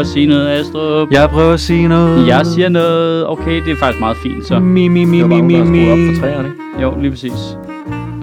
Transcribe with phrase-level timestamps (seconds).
[0.00, 1.08] at sige noget, Astrup.
[1.10, 2.26] Jeg prøver at sige noget.
[2.26, 3.28] Jeg siger noget.
[3.28, 4.58] Okay, det er faktisk meget fint, så.
[4.58, 5.90] Mi, mi, mi, Det var mi, bare mi, har mi.
[6.10, 6.82] op for træerne, ikke?
[6.82, 7.56] Jo, lige præcis.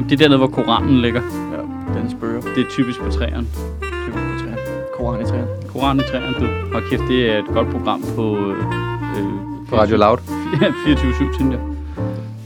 [0.10, 1.22] Det er dernede, hvor Koranen ligger.
[1.54, 2.42] Ja, den spørger.
[2.56, 3.46] Det er typisk på træerne.
[3.82, 4.58] Typisk på træerne.
[4.98, 5.48] Koran i træerne.
[5.74, 6.76] Koranen i træerne, du.
[6.76, 8.38] Og kæft, det er et godt program på...
[8.38, 8.56] Øh,
[9.70, 10.18] På Radio Loud.
[10.18, 11.60] 24-7, synes jeg.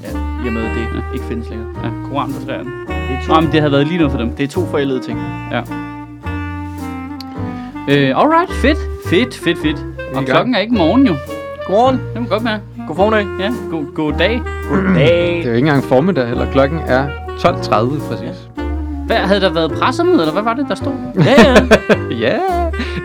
[0.04, 0.10] Ja,
[0.44, 1.68] i og med, at det ikke findes længere.
[1.84, 2.70] Ja, Koranen på træerne.
[2.88, 4.30] Det er to, Nå, men det havde været lige noget for dem.
[4.30, 5.20] det er to forældede ting.
[7.90, 8.78] Øh, alright, fedt.
[9.12, 9.86] Fedt, fedt, fedt.
[10.16, 11.14] Og klokken er ikke morgen jo.
[11.68, 12.02] Godmorgen.
[12.14, 12.60] Det må godt være.
[12.88, 13.26] God formiddag.
[13.40, 14.42] Ja, god, god dag.
[14.70, 14.96] Goddag.
[15.38, 16.52] Det er jo ikke engang formiddag heller.
[16.52, 18.50] Klokken er 12.30 præcis.
[19.08, 20.94] Hvad, havde der været pressemøde, eller hvad var det, der stod?
[21.16, 21.22] Ja,
[21.52, 21.56] ja.
[22.28, 22.38] Ja,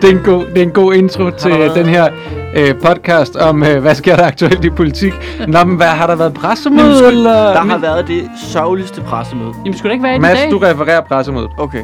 [0.01, 2.09] det er en god, det er en god intro til været- den her
[2.55, 5.13] øh, podcast om, øh, hvad sker der aktuelt i politik.
[5.47, 7.33] Nå, men hvad, har der været pressemøde, eller?
[7.33, 9.51] Der har været det sørgeligste pressemøde.
[9.65, 10.51] Jamen, skulle det ikke være i Mads, dag?
[10.51, 11.49] du refererer pressemødet.
[11.57, 11.83] Okay.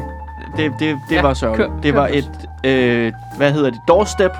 [0.56, 1.68] Det, det, det Ja, var sørgeligt.
[1.70, 2.30] kør- det var et,
[2.64, 4.30] øh, hvad hedder det, doorstep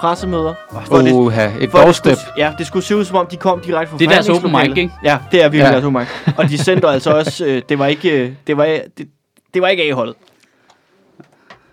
[0.00, 0.54] pressemøder.
[0.88, 2.16] Hvor det- Oha, et hvor det doorstep.
[2.16, 4.28] skulle- Ja, det skulle se ud som om, de kom direkte fra Det er deres
[4.28, 4.92] open mic, ikke?
[5.04, 5.72] Ja, det er virkelig Ja.
[5.72, 6.34] deres open mic.
[6.36, 8.64] Og de sendte altså også, øh, det var ikke, øh, det var,
[8.98, 9.08] det,
[9.54, 10.14] det var ikke A-holdet.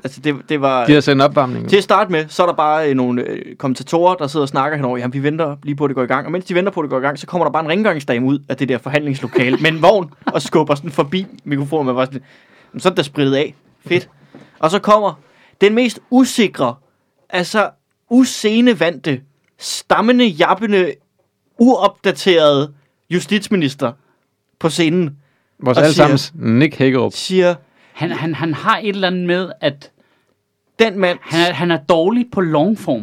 [0.04, 0.86] Altså, det, det var...
[0.86, 1.70] De har sendt opvarmning.
[1.70, 4.48] Til at starte med, så er der bare øh, nogle øh, kommentatorer, der sidder og
[4.50, 4.98] snakker henover.
[4.98, 6.26] Jamen, vi venter lige på, at det går i gang.
[6.26, 7.70] Og mens de venter på, at det går i gang, så kommer der bare en
[7.70, 11.86] rengøringsdame ud af det der forhandlingslokale med en vogn og skubber sådan forbi mikrofonen.
[11.86, 12.22] Man var sådan,
[12.74, 13.56] "Jamen, så er det da spritet af.
[13.88, 14.10] Fedt.
[14.60, 15.20] Og så kommer
[15.62, 16.76] den mest usikre,
[17.30, 17.70] altså
[18.10, 19.22] uscenevante,
[19.60, 20.94] stammende, jappende,
[21.60, 22.74] uopdaterede
[23.10, 23.92] justitsminister
[24.60, 25.18] på scenen,
[25.60, 27.14] Vores og allesammens Nick Hagerup.
[27.14, 27.56] siger,
[27.94, 29.92] Han, han, han har et eller andet med, at
[30.80, 32.98] den mand, han er, han er dårlig på longform.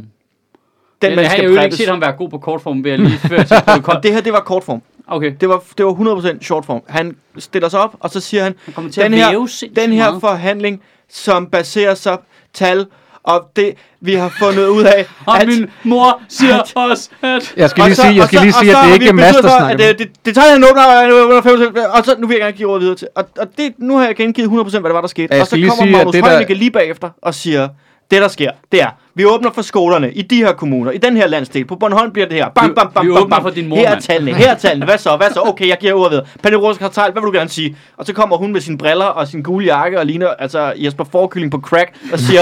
[1.03, 3.00] den jeg mand har skal jo ikke set ham være god på kortform, ved jeg
[3.00, 3.56] lige før til.
[4.03, 4.83] Det her, det var kortform.
[5.06, 6.83] Okay, Det var, det var 100% short form.
[6.89, 10.20] Han stiller sig op, og så siger han, han den at her, den her meget.
[10.20, 12.19] forhandling, som baserer sig
[12.55, 12.87] tal,
[13.25, 15.49] og det, vi har fundet ud af, Og at...
[15.49, 17.53] min mor siger at- også, at...
[17.56, 19.43] Jeg skal lige så- sige, jeg skal lige sige, at det ikke er Mads, der
[19.43, 19.69] snakker.
[19.69, 21.41] at det, det, det tager under
[21.87, 23.09] 5%, og så nu vil jeg gerne give ordet videre til.
[23.15, 25.28] Og, og det, nu har jeg gengivet 100% hvad der var, der skete.
[25.31, 27.69] Ja, jeg og så kommer Magnus det der- Heunicke lige bagefter og siger,
[28.12, 31.17] det der sker, det er, vi åbner for skolerne i de her kommuner, i den
[31.17, 31.65] her landsdel.
[31.65, 32.49] På Bornholm bliver det her.
[32.49, 33.43] Bam, Vi- bam, bam, vi bam, åbner bam.
[33.43, 34.84] for din mor, Her er tallene, her er tallene.
[34.87, 35.41] Hvad så, hvad så?
[35.45, 36.59] Okay, jeg giver ordet videre.
[36.62, 37.77] Rose Kartal, hvad vil du gerne sige?
[37.97, 41.05] Og så kommer hun med sine briller og sin gule jakke og ligner altså Jesper
[41.05, 42.41] Forkylling på crack og siger...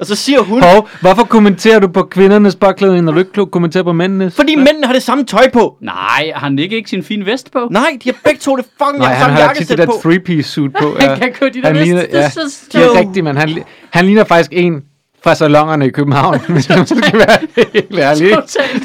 [0.00, 3.84] og så siger hun, Hov, hvorfor kommenterer du på kvindernes påklædning, når du ikke kommenterer
[3.84, 4.34] på mændenes?
[4.36, 5.76] fordi mændene har det samme tøj på.
[5.80, 5.94] Nej,
[6.34, 7.68] har han ikke ikke sin fine vest på?
[7.70, 9.78] Nej, de har begge to det fucking Nej, Nej, han samme har tit det jakkesæt
[9.78, 9.92] der på.
[10.32, 10.96] three-piece suit på.
[11.00, 11.84] Han kan køre de der han vest.
[11.86, 12.40] ligner, Det er ja, så
[12.72, 14.82] det er rigtigt, men han, han ligner faktisk en
[15.24, 17.38] fra salongerne i København, hvis man skal være
[17.72, 18.30] helt ærlig.
[18.34, 18.82] Totalt.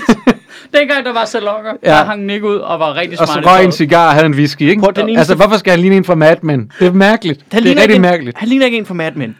[0.80, 1.92] Dengang der var salonger, Ja.
[1.92, 1.98] ja.
[1.98, 3.46] der hang Nick ud og var rigtig Og så smart.
[3.46, 4.82] røg en cigar og havde en whisky, ikke?
[4.82, 6.72] Prøv, den eneste- Altså, hvorfor skal han ligne en fra Mad Men?
[6.80, 7.40] Det er mærkeligt.
[7.40, 8.36] Han det er ligner rigtig ikke mærkeligt.
[8.36, 9.36] En, han ligner ikke en fra Mad Men.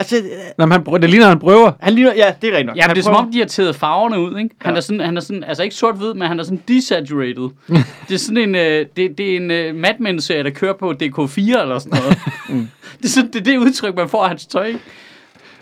[0.00, 0.22] Altså, øh,
[0.58, 1.72] Nå, men han, prø- det ligner, han prøver.
[1.80, 2.14] han ligner...
[2.14, 2.76] Ja, det er rigtigt nok.
[2.76, 4.54] Ja, Han det er som prøver- om, de har taget farverne ud, ikke?
[4.60, 4.76] Han, Ja.
[4.76, 7.48] er sådan, han er sådan, altså ikke sort-hvid, men han er sådan desaturated.
[8.08, 10.90] det er sådan en, øh, det, det er en uh, Mad Men-serie, der kører på
[10.90, 12.18] DK4 eller sådan noget.
[12.50, 12.68] Mm.
[12.98, 14.78] det, er sådan, det er det udtryk, man får af hans tøj, ikke?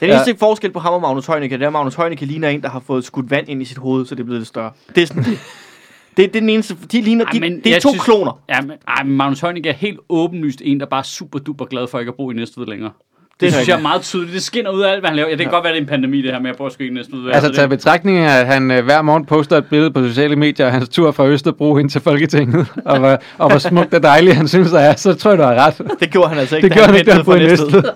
[0.00, 0.46] Den eneste ja.
[0.46, 2.80] forskel på ham og Magnus Heunicke, det er, at Magnus Heunicke ligner en, der har
[2.86, 4.70] fået skudt vand ind i sit hoved, så det er blevet lidt større.
[4.94, 5.22] Det er sådan...
[5.22, 5.38] det,
[6.16, 6.76] det, det er den eneste...
[6.92, 7.24] De ligner...
[7.24, 8.40] Ej, De, men det er to synes- kloner.
[8.48, 11.64] Ja, men, ej, men Magnus Heunicke er helt åbenlyst en, der bare er super duper
[11.64, 12.90] glad for ikke at bo i Næstved længere.
[13.36, 14.34] Det, Det er synes jeg er meget tydeligt.
[14.34, 15.28] Det skinner ud af alt, hvad han laver.
[15.28, 15.54] Ja, det kan ja.
[15.54, 17.30] godt være, det er en pandemi, det her med, at jeg sgu ikke Næstved.
[17.32, 20.66] Altså, tag betragtning af, at han øh, hver morgen poster et billede på sociale medier
[20.66, 24.36] af hans tur fra Østerbro ind til Folketinget, og hvor, og hvor smukt og dejligt
[24.36, 25.82] han synes, det er, så tror jeg, du har ret.
[26.00, 27.50] Det gjorde han altså ikke, Det da gjorde han ikke, da han boede i fra
[27.50, 27.82] Næstved.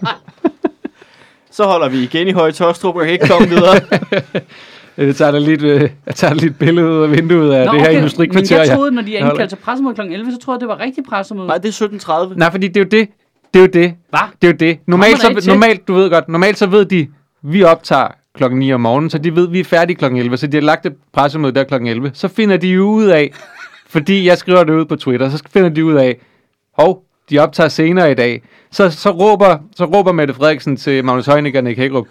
[1.51, 3.81] Så holder vi igen i Høje Tostrup, jeg kan ikke komme videre.
[4.99, 7.53] Øh, Jeg tager da lige et, øh, jeg tager da et billede ud af vinduet
[7.53, 8.59] af Nå, det her okay, industrikvarter.
[8.59, 10.01] Men jeg troede, når de er indkaldt til pressemøde kl.
[10.01, 11.47] 11, så troede jeg, det var rigtig pressemøde.
[11.47, 12.35] Nej, det er 17.30.
[12.37, 13.09] Nej, fordi det er jo det.
[13.55, 13.95] Det er jo det.
[14.11, 14.21] Hvad?
[14.43, 14.79] Det er jo det.
[14.87, 17.09] Normalt, så, normalt, du ved godt, normalt så ved de,
[17.43, 20.47] vi optager klokken 9 om morgenen, så de ved, vi er færdige klokken 11, så
[20.47, 22.11] de har lagt et pressemøde der klokken 11.
[22.15, 23.33] Så finder de jo ud af,
[23.95, 26.17] fordi jeg skriver det ud på Twitter, så finder de ud af,
[26.79, 28.43] hov, de optager senere i dag.
[28.71, 32.07] Så, så, råber, så råber Mette Frederiksen til Magnus Heunicke og Nick Hækkerup,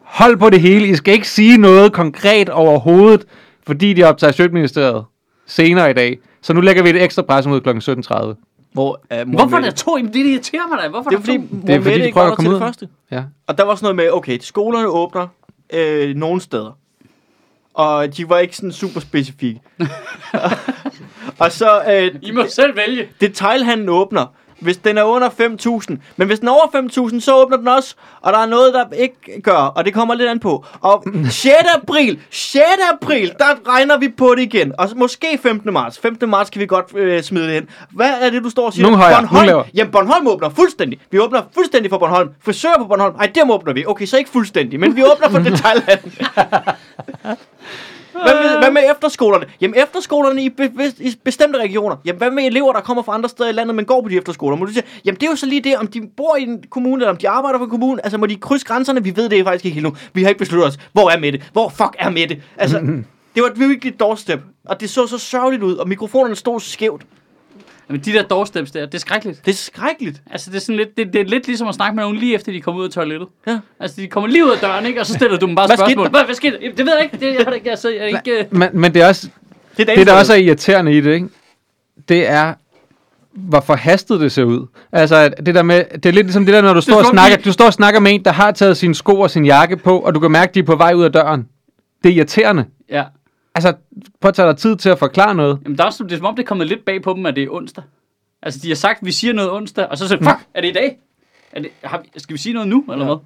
[0.00, 3.24] hold på det hele, I skal ikke sige noget konkret overhovedet,
[3.66, 5.04] fordi de optager Sjøtministeriet
[5.46, 6.18] senere i dag.
[6.42, 8.49] Så nu lægger vi et ekstra pressemøde klokken 17.30.
[8.72, 9.96] Hvor mor Hvorfor er der to?
[9.96, 10.88] Jamen, Det irriterer mig da.
[10.88, 11.66] Hvorfor Det er der fordi, to?
[11.66, 12.60] Det er fordi, de prøver at komme til ud.
[12.60, 12.88] det første.
[13.10, 13.22] Ja.
[13.46, 15.26] Og der var sådan noget med, okay, skolerne åbner
[15.72, 16.78] øh, nogle steder.
[17.74, 19.60] Og de var ikke sådan super specifikke.
[21.38, 23.08] og så øh, I må selv vælge.
[23.20, 24.26] detailhandlen åbner,
[24.60, 25.96] hvis den er under 5.000.
[26.16, 27.94] Men hvis den er over 5.000, så åbner den også.
[28.20, 30.64] Og der er noget, der ikke gør, og det kommer lidt an på.
[30.80, 31.54] Og 6.
[31.82, 32.62] april, 6.
[32.92, 34.72] april, der regner vi på det igen.
[34.78, 35.72] Og måske 15.
[35.72, 35.98] marts.
[35.98, 36.30] 15.
[36.30, 37.66] marts kan vi godt øh, smide det ind.
[37.90, 38.82] Hvad er det, du står og siger?
[38.82, 39.64] Nogle højere, Bornholm, nogle.
[39.74, 41.00] Jamen, Bornholm åbner fuldstændig.
[41.10, 42.30] Vi åbner fuldstændig for Bornholm.
[42.44, 43.84] Frisør på Bornholm, ej, dem åbner vi.
[43.86, 46.26] Okay, så ikke fuldstændig, men vi åbner for detaljhandel.
[48.22, 49.46] Hvad med, hvad med efterskolerne?
[49.60, 51.96] Jamen efterskolerne i, be, i bestemte regioner.
[52.04, 54.16] Jamen hvad med elever, der kommer fra andre steder i landet, men går på de
[54.16, 54.56] efterskoler?
[54.56, 56.64] Må du sige, jamen det er jo så lige det, om de bor i en
[56.70, 58.04] kommune, eller om de arbejder for en kommune.
[58.04, 59.04] Altså må de krydse grænserne?
[59.04, 59.96] Vi ved det faktisk ikke helt nu.
[60.12, 60.78] Vi har ikke besluttet os.
[60.92, 61.42] Hvor er Mette?
[61.52, 62.42] Hvor fuck er Mette?
[62.56, 62.78] Altså,
[63.34, 64.40] det var et virkelig et doorstep.
[64.66, 67.02] Og det så så sørgeligt ud, og mikrofonerne stod skævt.
[67.90, 69.46] Jamen, de der doorsteps der, det er skrækkeligt.
[69.46, 70.22] Det er skrækkeligt.
[70.30, 72.34] Altså, det er, sådan lidt, det, det er lidt ligesom at snakke med nogen lige
[72.34, 73.28] efter, de kommer ud af toilettet.
[73.46, 73.58] Ja.
[73.80, 75.00] Altså, de kommer lige ud af døren, ikke?
[75.00, 76.04] Og så stiller du dem bare Hvad skete spørgsmål.
[76.04, 76.10] der?
[76.10, 77.26] Hvad, hvad skete Det ved jeg ikke.
[77.26, 78.30] Det, jeg har ikke, altså, jeg ikke...
[78.38, 79.28] øh, Men, men det er også,
[79.76, 81.28] Det, er det der også er irriterende i det, ikke?
[82.08, 82.54] det er,
[83.34, 84.66] hvor forhastet det ser ud.
[84.92, 87.06] Altså, at det der med, det er lidt ligesom det der, når du står, og
[87.06, 89.76] snakker, du står og snakker med en, der har taget sine sko og sin jakke
[89.76, 91.48] på, og du kan mærke, de er på vej ud af døren.
[92.04, 92.64] Det er irriterende.
[92.90, 93.04] Ja.
[93.66, 95.58] Altså, tage dig tid til at forklare noget.
[95.64, 97.26] Jamen, der er også, det er som om, det er kommet lidt bag på dem,
[97.26, 97.84] at det er onsdag.
[98.42, 100.68] Altså, de har sagt, at vi siger noget onsdag, og så siger fuck, er det
[100.68, 100.98] i dag?
[101.52, 103.16] Er det, har vi, skal vi sige noget nu, eller hvad?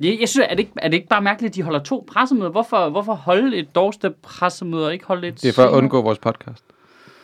[0.00, 2.04] Jeg, jeg synes, er det, ikke, er det ikke bare mærkeligt, at de holder to
[2.12, 2.50] pressemøder?
[2.50, 6.02] Hvorfor, hvorfor holde et doorstep pressemøde og ikke holde et Det er for at undgå
[6.02, 6.64] vores podcast.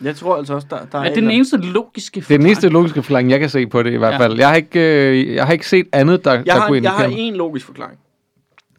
[0.03, 1.09] Jeg tror altså også, der, der Er er...
[1.09, 3.93] det den eneste logiske Det er den eneste logiske forklaring, jeg kan se på det
[3.93, 4.19] i hvert Ja.
[4.19, 4.39] fald.
[4.39, 6.91] Jeg har ikke, øh, jeg har ikke set andet, der, jeg der har, kunne jeg
[6.91, 7.21] har indikere.
[7.27, 7.99] en logisk forklaring.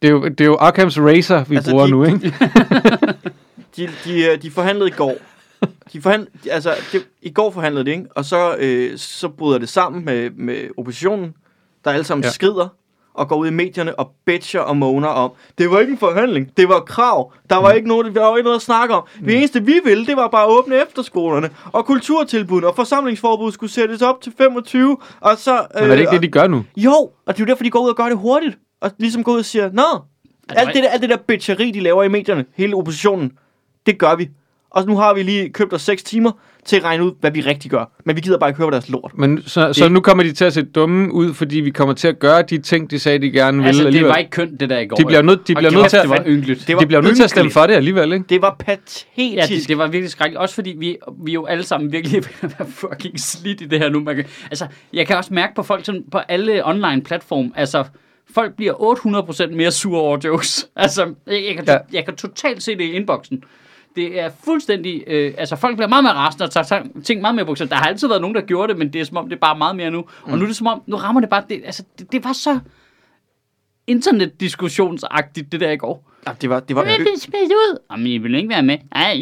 [0.01, 2.33] Det er jo, det er jo Occam's Razor, vi Altså, bruger de- nu, ikke?
[3.77, 5.13] De, de, øh, de forhandlede i går.
[5.93, 8.05] De forhand, altså, de, I går forhandlede de, ikke?
[8.15, 11.33] Og så, øh, så bryder det sammen med, med oppositionen,
[11.85, 12.29] der alle sammen Ja.
[12.29, 12.67] skrider
[13.13, 16.57] og går ud i medierne og bitcher og moaner om, det var ikke en forhandling,
[16.57, 17.33] det var krav.
[17.49, 19.03] Der var, ikke noget, der var ikke noget at snakke om.
[19.25, 23.71] Det eneste vi ville, det var bare at åbne efterskolerne, og kulturtilbudene, og forsamlingsforbud skulle
[23.71, 25.53] sættes op til 25, og så...
[25.57, 26.65] Øh, Men er det ikke det, de gør nu?
[26.77, 28.57] Jo, og det er jo derfor, de går ud og gør det hurtigt.
[28.81, 29.83] Og ligesom går ud og siger, Nå,
[30.49, 33.31] alt det, der, alt det der bitcheri, de laver i medierne, hele oppositionen,
[33.85, 34.29] det gør vi.
[34.71, 36.31] Og nu har vi lige købt os 6 timer
[36.65, 37.91] til at regne ud, hvad vi rigtig gør.
[38.05, 39.11] Men vi gider bare ikke høre på deres lort.
[39.17, 42.07] Men så, så nu kommer de til at se dumme ud, fordi vi kommer til
[42.07, 44.09] at gøre de ting, de sagde, de gerne ville Altså, det alligevel.
[44.09, 44.95] var ikke kønt, det der i går.
[44.95, 46.67] De bliver nødt, de bliver nødt til at, det var ynkeligt.
[46.67, 48.25] Det var de bliver nødt til at stemme for det alligevel, ikke?
[48.29, 49.05] Det var patetisk.
[49.17, 50.41] Ja, det, det var virkelig skrækkeligt.
[50.41, 53.89] Også fordi vi, vi er jo alle sammen virkelig være fucking slidt i det her
[53.89, 53.99] nu.
[53.99, 57.83] Man kan, altså, jeg kan også mærke på folk sådan, på alle online platform, altså,
[58.33, 58.73] folk bliver
[59.51, 60.67] 800% mere sure over jokes.
[60.75, 61.77] Altså, jeg, jeg, kan, Ja.
[61.93, 63.43] jeg kan totalt se det i inboxen.
[63.95, 67.45] Det er fuldstændig, øh, altså folk bliver meget mere rasende og tager ting meget mere
[67.45, 69.35] på Der har altid været nogen, der gjorde det, men det er som om, det
[69.35, 70.01] er bare meget mere nu.
[70.25, 70.31] Mm.
[70.31, 72.33] Og nu er det som om, nu rammer det bare, det, altså, det, det var
[72.33, 72.59] så
[73.87, 76.03] internetdiskussionsagtigt, det der i går.
[76.27, 77.77] Ja, det var, det var, Jeg blive smidt ud.
[77.91, 78.77] Jamen, I vil ikke være med.
[78.91, 79.13] Ej,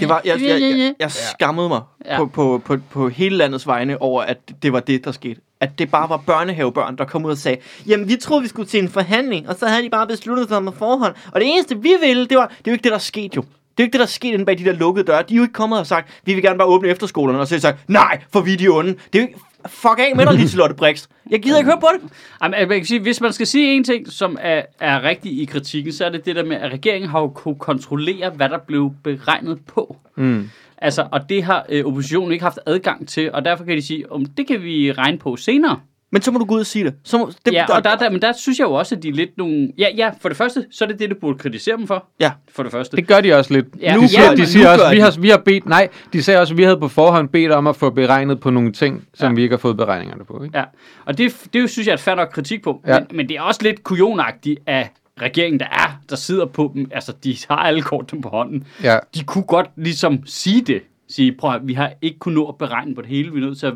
[0.00, 2.16] det var jeg, jeg, jeg, jeg skammede mig Ja.
[2.18, 5.40] på, på, på, på hele landets vegne over, at det var det, der skete.
[5.64, 8.68] At det bare var børnehavebørn, der kom ud og sagde, jamen vi troede, vi skulle
[8.68, 11.14] til en forhandling, og så havde de bare besluttet sig med forhånd.
[11.32, 13.42] Og det eneste, vi ville, det var, det er jo ikke det, der skete jo.
[13.42, 15.22] Det er jo ikke det, der skete inde bag de der lukkede døre.
[15.28, 17.54] De er jo ikke kommet og sagt, vi vil gerne bare åbne efterskolerne, og så
[17.54, 18.90] har sagt, nej, for vi er de onde.
[18.90, 21.06] Det er jo ikke, fuck af med dig, Liselotte Brix.
[21.30, 22.10] Jeg gider ikke høre på det.
[22.42, 25.44] Jamen, jeg kan sige, hvis man skal sige en ting, som er, er rigtig i
[25.44, 28.58] kritikken, så er det det der med, at regeringen har jo kunne kontrollere, hvad der
[28.58, 29.96] blev beregnet på.
[30.16, 30.50] Mm.
[30.78, 34.12] Altså, og det har øh, oppositionen ikke haft adgang til, og derfor kan de sige,
[34.12, 35.80] om det kan vi regne på senere.
[36.12, 36.94] Men så må du gå ud og sige det.
[37.04, 39.08] Så må, det Ja, og der, der, men der synes jeg jo også, at de
[39.08, 39.72] er lidt nogle...
[39.78, 42.06] Ja, ja, for det første, så er det det, du burde kritisere dem for.
[42.20, 42.32] Ja.
[42.52, 42.96] For det første.
[42.96, 43.66] Det gør de også lidt.
[43.80, 45.88] Ja, de nu siger, gør de siger Nu også, vi har, vi har bedt, nej,
[46.12, 48.72] de sagde også, at vi havde på forhånd bedt om at få beregnet på nogle
[48.72, 49.34] ting, som Ja.
[49.34, 50.42] vi ikke har fået beregningerne på.
[50.44, 50.58] Ikke?
[50.58, 50.64] Ja,
[51.04, 52.80] og det, det synes jeg er et fair nok kritik på.
[52.86, 52.92] Ja.
[52.94, 52.98] Ja.
[53.00, 54.90] Men, men det er også lidt kujonagtigt af
[55.22, 56.90] regeringen, der er, der sidder på dem.
[56.90, 58.64] Altså, de har alle kortene på hånden.
[58.82, 58.98] Ja.
[59.14, 60.82] De kunne godt ligesom sige det.
[61.08, 63.32] Sige, prøv at, vi har ikke kunnet nå at beregne på det hele.
[63.32, 63.74] Vi er nødt til at...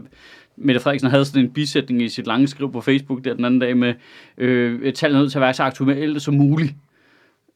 [0.60, 3.60] Mette Frederiksen havde sådan en bisætning i sit lange skriv på Facebook der den anden
[3.60, 3.94] dag med,
[4.38, 6.74] øh, tallene nødt til at være så aktuelle som muligt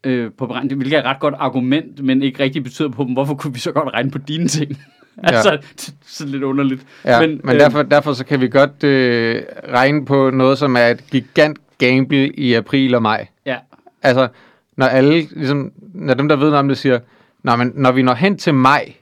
[0.04, 0.70] øh, på beregning.
[0.70, 3.12] Det hvilket er et ret godt argument, men ikke rigtig betyder på dem.
[3.12, 4.78] Hvorfor kunne vi så godt regne på dine ting?
[5.18, 6.86] altså, det, så lidt underligt.
[7.04, 10.76] Ja, men, men øh, derfor, derfor så kan vi godt øh, regne på noget, som
[10.76, 13.26] er et gigant gamble i april og maj.
[13.46, 13.56] Ja,
[14.02, 14.28] Altså,
[14.76, 17.00] når alle, ligesom, når dem, der ved noget om det, siger,
[17.42, 18.92] Nå, men når vi når hen til maj,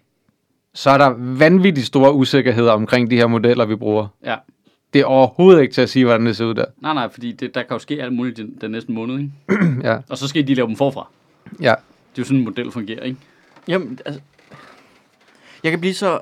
[0.74, 4.06] så er der vanvittigt store usikkerheder omkring de her modeller, vi bruger.
[4.24, 4.36] ja.
[4.92, 6.64] Det er overhovedet ikke til at sige, hvordan det ser ud der.
[6.82, 9.30] Nej, nej, fordi det, der kan jo ske alt muligt den, den næste måned, ikke?
[9.88, 11.06] ja, Og så skal de lave dem forfra.
[11.60, 11.64] ja.
[11.64, 11.74] Det er
[12.18, 13.16] jo sådan en model fungerer, ikke?
[13.68, 14.20] Jamen, altså,
[15.64, 16.18] jeg kan blive så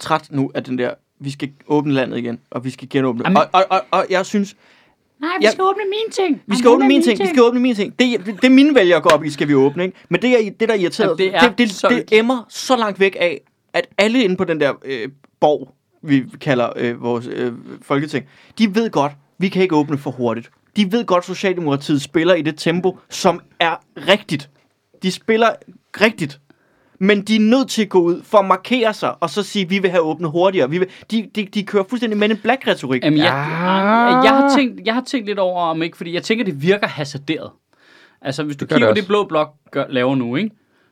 [0.00, 3.22] træt nu af den der, vi skal åbne landet igen, og vi skal genåbne.
[3.24, 4.56] Jamen- Og, og, og, og jeg synes,
[5.22, 5.50] Nej, vi Ja.
[5.50, 6.42] skal åbne mine ting.
[6.46, 7.98] vi skal åbne mine ting, vi skal åbne mine ting.
[7.98, 9.96] Det, det, det mine vælgere går op i, skal vi åbne, ikke?
[10.08, 12.44] Men det, er, det der er irriteret, Jamen, det er det, det, så det emmer
[12.48, 13.40] så langt væk af,
[13.72, 15.08] at alle inde på den der øh,
[15.40, 17.52] borg, vi kalder øh, vores øh,
[17.82, 18.24] folketing,
[18.58, 20.50] de ved godt, vi kan ikke åbne for hurtigt.
[20.76, 23.74] De ved godt, Socialdemokratiet spiller i det tempo, som er
[24.08, 24.50] rigtigt.
[25.02, 25.48] De spiller
[26.00, 26.40] rigtigt.
[27.02, 29.64] Men de er nødt til at gå ud for at markere sig, og så sige,
[29.64, 30.70] at vi vil have åbnet hurtigere.
[30.70, 33.04] Vi vil, de, de, de kører fuldstændig med en black retorik.
[33.04, 34.16] Jamen, jeg, Ja.
[34.20, 36.86] jeg, har tænkt, jeg har tænkt lidt over, om ikke, fordi jeg tænker, det virker
[36.86, 37.50] hasarderet.
[38.22, 40.50] Altså, hvis du Det kigger på det det, blå blok gør, laver nu, ikke?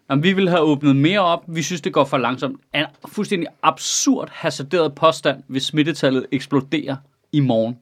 [0.08, 2.60] Om vi vil have åbnet mere op, vi synes, det går for langsomt.
[2.72, 6.96] Er en fuldstændig absurd hasarderet påstand, hvis smittetallet eksploderer
[7.32, 7.76] i morgen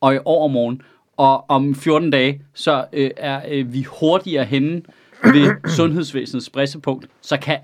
[0.00, 0.82] og i overmorgen.
[1.16, 4.82] Og om 14 dage, så øh, er øh, vi hurtigere henne
[5.22, 7.06] ved sundhedsvæsenets pressepunkt.
[7.20, 7.58] Så kan,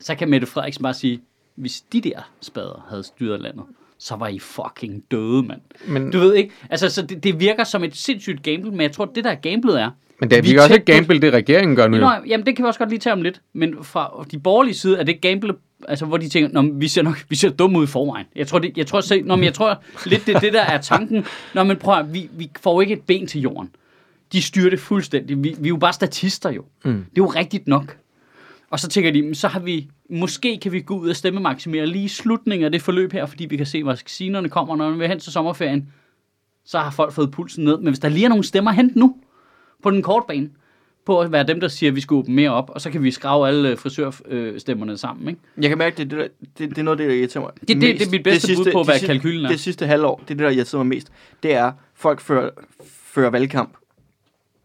[0.00, 1.20] så kan Mette Frederiksen bare sige,
[1.54, 3.64] hvis de der spader havde styret landet,
[3.98, 5.60] så var I fucking døde, mand.
[5.88, 8.92] Men, Du ved ikke, altså så det, det virker som et sindssygt gamble, men jeg
[8.92, 11.88] tror, det der gamblet er, men det er vi også et gamble, det regeringen gør
[11.88, 11.96] nu.
[11.96, 14.74] Nå, jamen det kan vi også godt lige tage om lidt, men fra de borgerlige
[14.74, 15.54] side er det gamble,
[15.88, 18.26] altså hvor de tænker, Nå, vi ser nok, vi ser dumme ud i forvejen.
[18.36, 20.80] Jeg tror, det, jeg tror, se, nå, men jeg tror lidt, det det der er
[20.80, 21.24] tanken.
[21.54, 23.70] Nå, men prøv at, vi, vi får ikke et ben til jorden.
[24.32, 25.36] De styrer det fuldstændig.
[25.44, 26.64] Vi, vi er jo bare statister jo.
[26.84, 26.92] Mm.
[26.92, 27.96] Det er jo rigtigt nok.
[28.70, 31.40] Og så tænker de, "Men så har vi, måske kan vi gå ud og stemme
[31.40, 34.76] maksimere lige i slutningen af det forløb her, fordi vi kan se, hvor vaccinerne kommer,
[34.76, 35.88] når vi er hen til sommerferien.
[36.64, 37.76] Så har folk fået pulsen ned.
[37.78, 39.16] Men hvis der lige er nogle stemmer hen nu,
[39.82, 40.50] på den korte bane,
[41.06, 43.02] på at være dem, der siger, at vi skal åbne mere op, og så kan
[43.02, 45.40] vi skrave alle øh, frisørstemmerne sammen, ikke?
[45.60, 47.68] Jeg kan mærke, det, det, det, det er noget af det, der irriterer mig Det-
[47.68, 49.48] det- det er mit bedste bud på, hvad sidste- kalkylen er.
[49.48, 51.12] Det sidste halvår, det er det, der irriterer mig mest.
[51.42, 52.50] Det er, folk fører,
[52.86, 53.74] fører valgkamp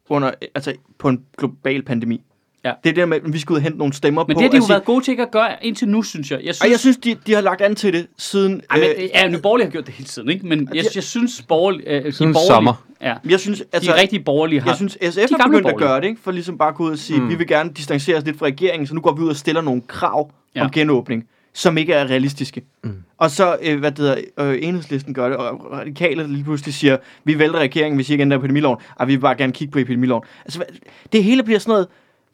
[0.10, 2.22] under, altså på en global pandemi.
[2.66, 2.70] Ja.
[2.84, 4.40] Det er det der med, at vi skal ud og hente nogle stemmer Men på.
[4.40, 6.40] det har de jo sige- været gode til ikke at gøre indtil nu, synes jeg.
[6.44, 8.62] Jeg Ej, jeg synes, synes, de, de har lagt an til det siden...
[8.70, 10.48] ej, men, øh, ja, Nye Borgerlige har gjort det hele tiden, ikke?
[10.48, 12.86] Men jeg, jeg synes, borgerlige, øh, de Siden borgerlige, sommer.
[13.02, 14.70] Ja, jeg synes, de altså, rigtige borgerlige har...
[14.70, 16.22] jeg synes, SF de er gamle begyndt at gøre det, ikke?
[16.22, 17.30] For ligesom bare at gå ud og sige, mm.
[17.30, 19.62] vi vil gerne distancere os lidt fra regeringen, så nu går vi ud og stiller
[19.62, 20.64] nogle krav ja.
[20.64, 22.62] om genåbning, som ikke er realistiske.
[22.84, 23.04] Mm.
[23.18, 26.98] Og så, øh, hvad det hedder, øh, enhedslisten gør det, og radikale lige pludselig siger,
[27.24, 29.80] vi vælter regeringen, hvis I ikke ændrer epidemiloven, og vi vil bare gerne kigge på
[29.80, 30.24] epidemiloven.
[30.46, 30.68] Altså, hvad-
[31.14, 31.88] det hele bliver sådan noget,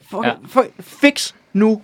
[0.09, 0.29] for, Ja.
[0.29, 0.35] ja.
[0.47, 1.81] for, fix nu.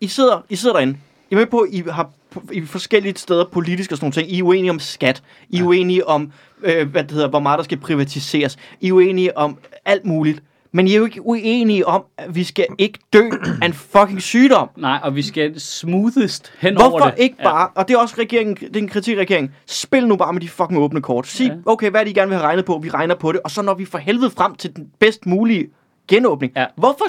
[0.00, 0.98] I sidder, I sidder derinde.
[1.30, 2.10] Jeg er med på, I har
[2.52, 4.32] i forskellige steder politisk og sådan nogle ting.
[4.32, 5.22] I er uenige om skat.
[5.50, 8.56] I er uenige om, øh, hvad det hedder, hvor meget der skal privatiseres.
[8.80, 10.42] I er uenige om alt muligt.
[10.74, 13.28] Men I er jo ikke uenige om, at vi skal ikke dø
[13.62, 14.68] af en fucking sygdom.
[14.76, 17.14] Nej, og vi skal smoothest hen over Hvorfor det.
[17.18, 20.16] ikke bare, og det er også regeringen, det er en kritik af regeringen, spil nu
[20.16, 21.26] bare med de fucking åbne kort.
[21.26, 21.52] Sig, Ja.
[21.52, 21.58] ja.
[21.66, 22.78] okay, hvad er det, I gerne vil have regnet på?
[22.82, 25.68] Vi regner på det, og så når vi for helvede frem til den bedst mulige
[26.08, 26.52] genåbning.
[26.56, 26.66] Ja.
[26.76, 27.04] Hvorfor,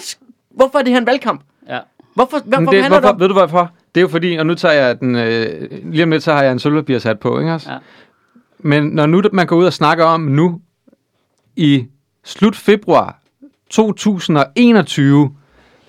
[0.55, 1.41] hvorfor er det her en valgkamp?
[1.70, 1.79] Ja.
[2.15, 3.20] Hvorfor, hvad, Men hvorfor det, handler hvorfor, det om?
[3.20, 3.72] ved du hvorfor?
[3.96, 6.43] Det er jo fordi, og nu tager jeg den, øh, lige om lidt, så har
[6.43, 7.72] jeg en sølvpapirshat på, ikke også?
[7.72, 7.77] Ja.
[8.60, 10.62] Men når nu man går ud og snakker om nu,
[11.55, 11.86] i
[12.24, 13.20] slut februar
[13.74, 15.32] 2021,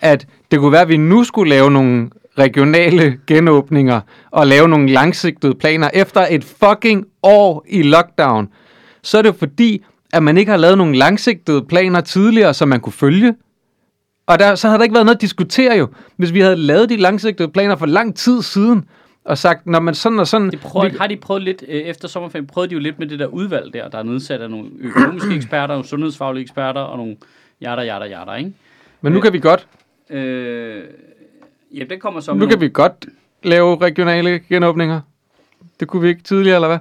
[0.00, 4.00] at det kunne være, at vi nu skulle lave nogle regionale genåbninger
[4.30, 8.48] og lave nogle langsigtede planer efter et fucking år i lockdown,
[9.02, 12.80] så er det fordi, at man ikke har lavet nogle langsigtede planer tidligere, som man
[12.80, 13.34] kunne følge.
[14.26, 15.88] Og der, så havde der ikke været noget at diskutere jo.
[16.16, 18.84] Hvis vi havde lavet de langsigtede planer for lang tid siden,
[19.24, 20.50] og sagt, når man sådan og sådan...
[20.50, 23.06] De prøver, vi- har de prøvet lidt, øh, efter sommerferien, prøvede de jo lidt med
[23.06, 26.98] det der udvalg der, der er nedsat af nogle økonomiske eksperter, nogle sundhedsfaglige eksperter og
[26.98, 27.16] nogle
[27.60, 28.52] jada, jada, jada, ikke?
[29.00, 29.66] men nu kan vi godt,
[30.10, 30.82] Øh,
[31.74, 33.06] ja, det kommer så nu kan vi godt
[33.42, 35.00] lave regionale genåbninger.
[35.80, 36.78] Det kunne vi ikke tidligere, eller hvad?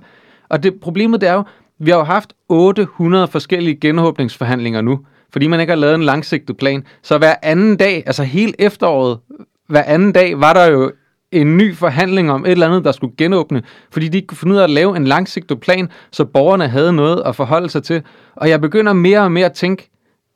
[0.49, 1.43] Og det, problemet det er jo,
[1.79, 4.99] vi har jo haft 800 forskellige genåbningsforhandlinger nu,
[5.29, 6.85] fordi man ikke har lavet en langsigtet plan.
[7.01, 9.19] Så hver anden dag, altså hele efteråret,
[9.67, 10.91] hver anden dag, var der jo
[11.31, 14.53] en ny forhandling om et eller andet, der skulle genåbne, fordi de ikke kunne finde
[14.53, 18.01] ud af at lave en langsigtet plan, så borgerne havde noget at forholde sig til.
[18.35, 19.89] Og jeg begynder mere og mere at tænke,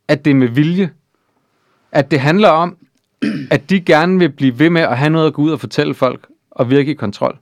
[0.08, 0.90] at det er med vilje.
[1.92, 2.78] At det handler om,
[3.52, 5.94] at de gerne vil blive ved med at have noget at gå ud og fortælle
[5.94, 7.38] folk, og virke i kontrol.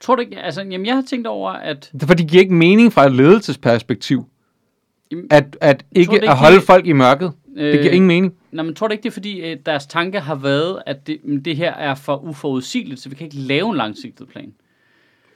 [0.00, 2.54] Tror du ikke, altså, jamen jeg har tænkt over, at Det For det giver ikke
[2.54, 4.26] mening fra et ledelsesperspektiv,
[5.10, 7.32] Jamen, at, at ikke det ikke, at holde de- folk i mørket.
[7.56, 8.34] Det giver Øh, ingen mening.
[8.52, 11.18] Nej, men tror du ikke, det er fordi, at deres tanke har været, at det,
[11.24, 14.52] men det her er for uforudsigeligt, så vi kan ikke lave en langsigtet plan?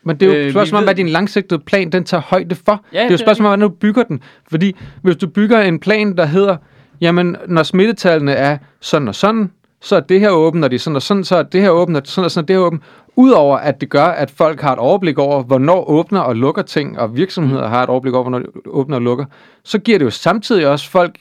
[0.07, 2.05] Men det er jo øh, et vi spørgsmål om, ved- hvad din langsigtede plan, den
[2.05, 2.85] tager højde for.
[2.93, 4.21] Ja, det er jo det et er spørgsmål om, hvordan du bygger den.
[4.51, 6.57] Fordi hvis du bygger en plan, der hedder,
[7.01, 10.79] jamen, når smittetallene er sådan og sådan, så er det her åbent, når de er
[10.79, 12.61] sådan og sådan, så er det her åbent, og sådan og sådan, og det her
[12.61, 12.83] åbent.
[13.17, 16.99] Udover at det gør, at folk har et overblik over, hvornår åbner og lukker ting,
[16.99, 19.25] og virksomheder har et overblik over, hvornår de åbner og lukker,
[19.65, 21.19] så giver det jo samtidig også folk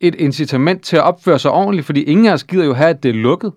[0.00, 3.02] et incitament til at opføre sig ordentligt, fordi ingen af os gider jo have, at
[3.02, 3.52] det er lukket.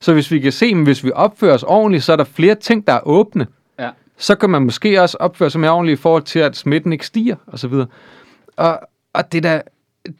[0.00, 2.54] Så hvis vi kan se, at hvis vi opfører os ordentligt, så er der flere
[2.54, 3.46] ting, der er åbne.
[4.22, 7.06] Så kan man måske også opføre sig mere ordentligt i forhold til, at smitten ikke
[7.06, 7.86] stiger, og så videre.
[8.56, 8.80] Og,
[9.12, 9.60] og det, der,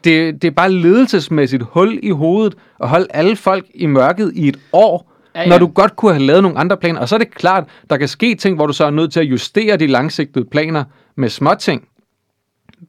[0.03, 4.47] det, det er bare ledelsesmæssigt hul i hovedet at holde alle folk i mørket i
[4.47, 5.41] et år, ja.
[5.41, 5.49] ja.
[5.49, 6.99] når du godt kunne have lavet nogle andre planer.
[6.99, 9.19] Og så er det klart, der kan ske ting, hvor du så er nødt til
[9.19, 10.83] at justere de langsigtede planer
[11.15, 11.87] med småting.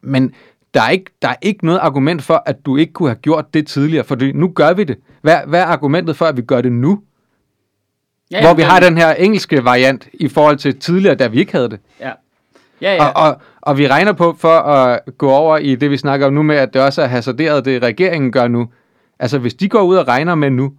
[0.02, 0.34] Men
[0.74, 3.54] der er, ikke, der er ikke noget argument for, at du ikke kunne have gjort
[3.54, 4.96] det tidligere, for nu gør vi det.
[5.22, 7.00] Hvad, hvad er argumentet for, at vi gør det nu?
[8.30, 11.38] Ja, Ja, hvor vi har den her engelske variant i forhold til tidligere, da vi
[11.38, 11.80] ikke havde det.
[12.00, 12.10] Ja,
[12.80, 13.06] ja, Ja.
[13.06, 16.32] Og, og, og vi regner på for at gå over i det, vi snakker om
[16.32, 18.68] nu med, at det også er hasarderet, det regeringen gør nu.
[19.18, 20.72] Altså, hvis de går ud og regner med nu,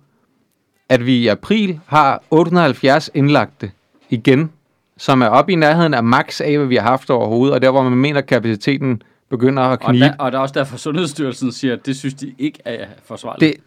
[0.89, 3.71] at vi i april har 870 indlagte
[4.09, 4.51] igen,
[4.97, 7.71] som er oppe i nærheden af max af, hvad vi har haft overhovedet, og der,
[7.71, 10.05] hvor man mener, at kapaciteten begynder at og, knibe.
[10.05, 13.53] der, og der er også derfor, Sundhedsstyrelsen siger, at det synes de ikke er forsvarligt.
[13.55, 13.63] Det,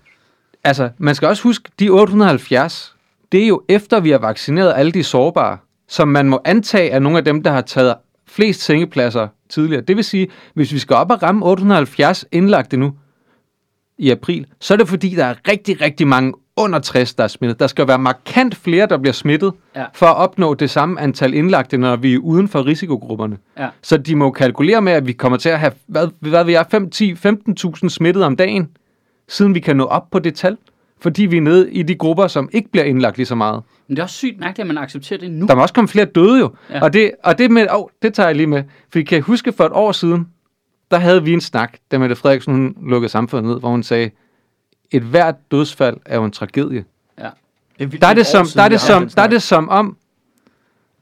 [0.64, 2.94] altså, man skal også huske, de 870,
[3.32, 5.58] det er jo efter, vi har vaccineret alle de sårbare,
[5.88, 7.94] som man må antage er nogle af dem, der har taget
[8.26, 9.82] flest sengepladser tidligere.
[9.82, 12.94] Det vil sige, hvis vi skal op og ramme 870 indlagte nu
[13.98, 17.28] i april, så er det fordi, der er rigtig, rigtig mange under 60, der er
[17.28, 17.60] smittet.
[17.60, 19.84] Der skal være markant flere, der bliver smittet, Ja.
[19.94, 23.36] for at opnå det samme antal indlagte, når vi er uden for risikogrupperne.
[23.58, 23.68] Ja.
[23.82, 26.64] Så de må kalkulere med, at vi kommer til at have, hvad, hvad vi er,
[26.70, 28.68] 5, 10, 15.000 smittet om dagen,
[29.28, 30.56] siden vi kan nå op på det tal.
[31.00, 33.62] Fordi vi er nede i de grupper, som ikke bliver indlagt lige så meget.
[33.88, 35.46] Men det er også sygt mærkeligt, at man accepterer det nu.
[35.46, 36.50] Der må også komme flere døde jo.
[36.70, 36.82] Ja.
[36.82, 38.62] Og, det, og det, med, oh, det tager jeg lige med.
[38.92, 40.28] For I kan huske for et år siden,
[40.90, 44.10] der havde vi en snak, da Mette Frederiksen hun lukkede samfundet ned, hvor hun sagde,
[44.90, 46.84] et hvert dødsfald er jo en tragedie.
[47.18, 47.28] Ja.
[47.78, 49.96] vildt Der er et det som, der er det som, der er det som om,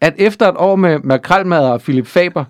[0.01, 2.45] at efter et år med makrelmad og Philip Faber,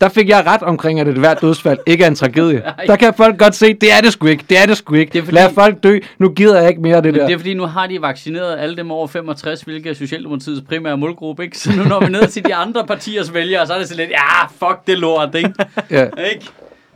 [0.00, 2.58] der fik jeg ret omkring, at et hvert dødsfald ikke er en tragedie.
[2.76, 2.84] Nej.
[2.86, 5.12] Der kan folk godt se, det er det sgu ikke, det er det sgu ikke.
[5.12, 7.26] Det er fordi- Lad folk dø, nu gider jeg ikke mere det Men der.
[7.26, 10.96] det er fordi, nu har de vaccineret alle dem over 65, hvilket er Socialdemokratiets primære
[10.96, 11.58] målgruppe, ikke?
[11.58, 14.10] Så nu når vi ned til de andre partiers vælgere, så er det så lidt,
[14.10, 15.52] ja, fuck det lort, ikke?
[15.90, 16.02] Ja.
[16.04, 16.46] ikke?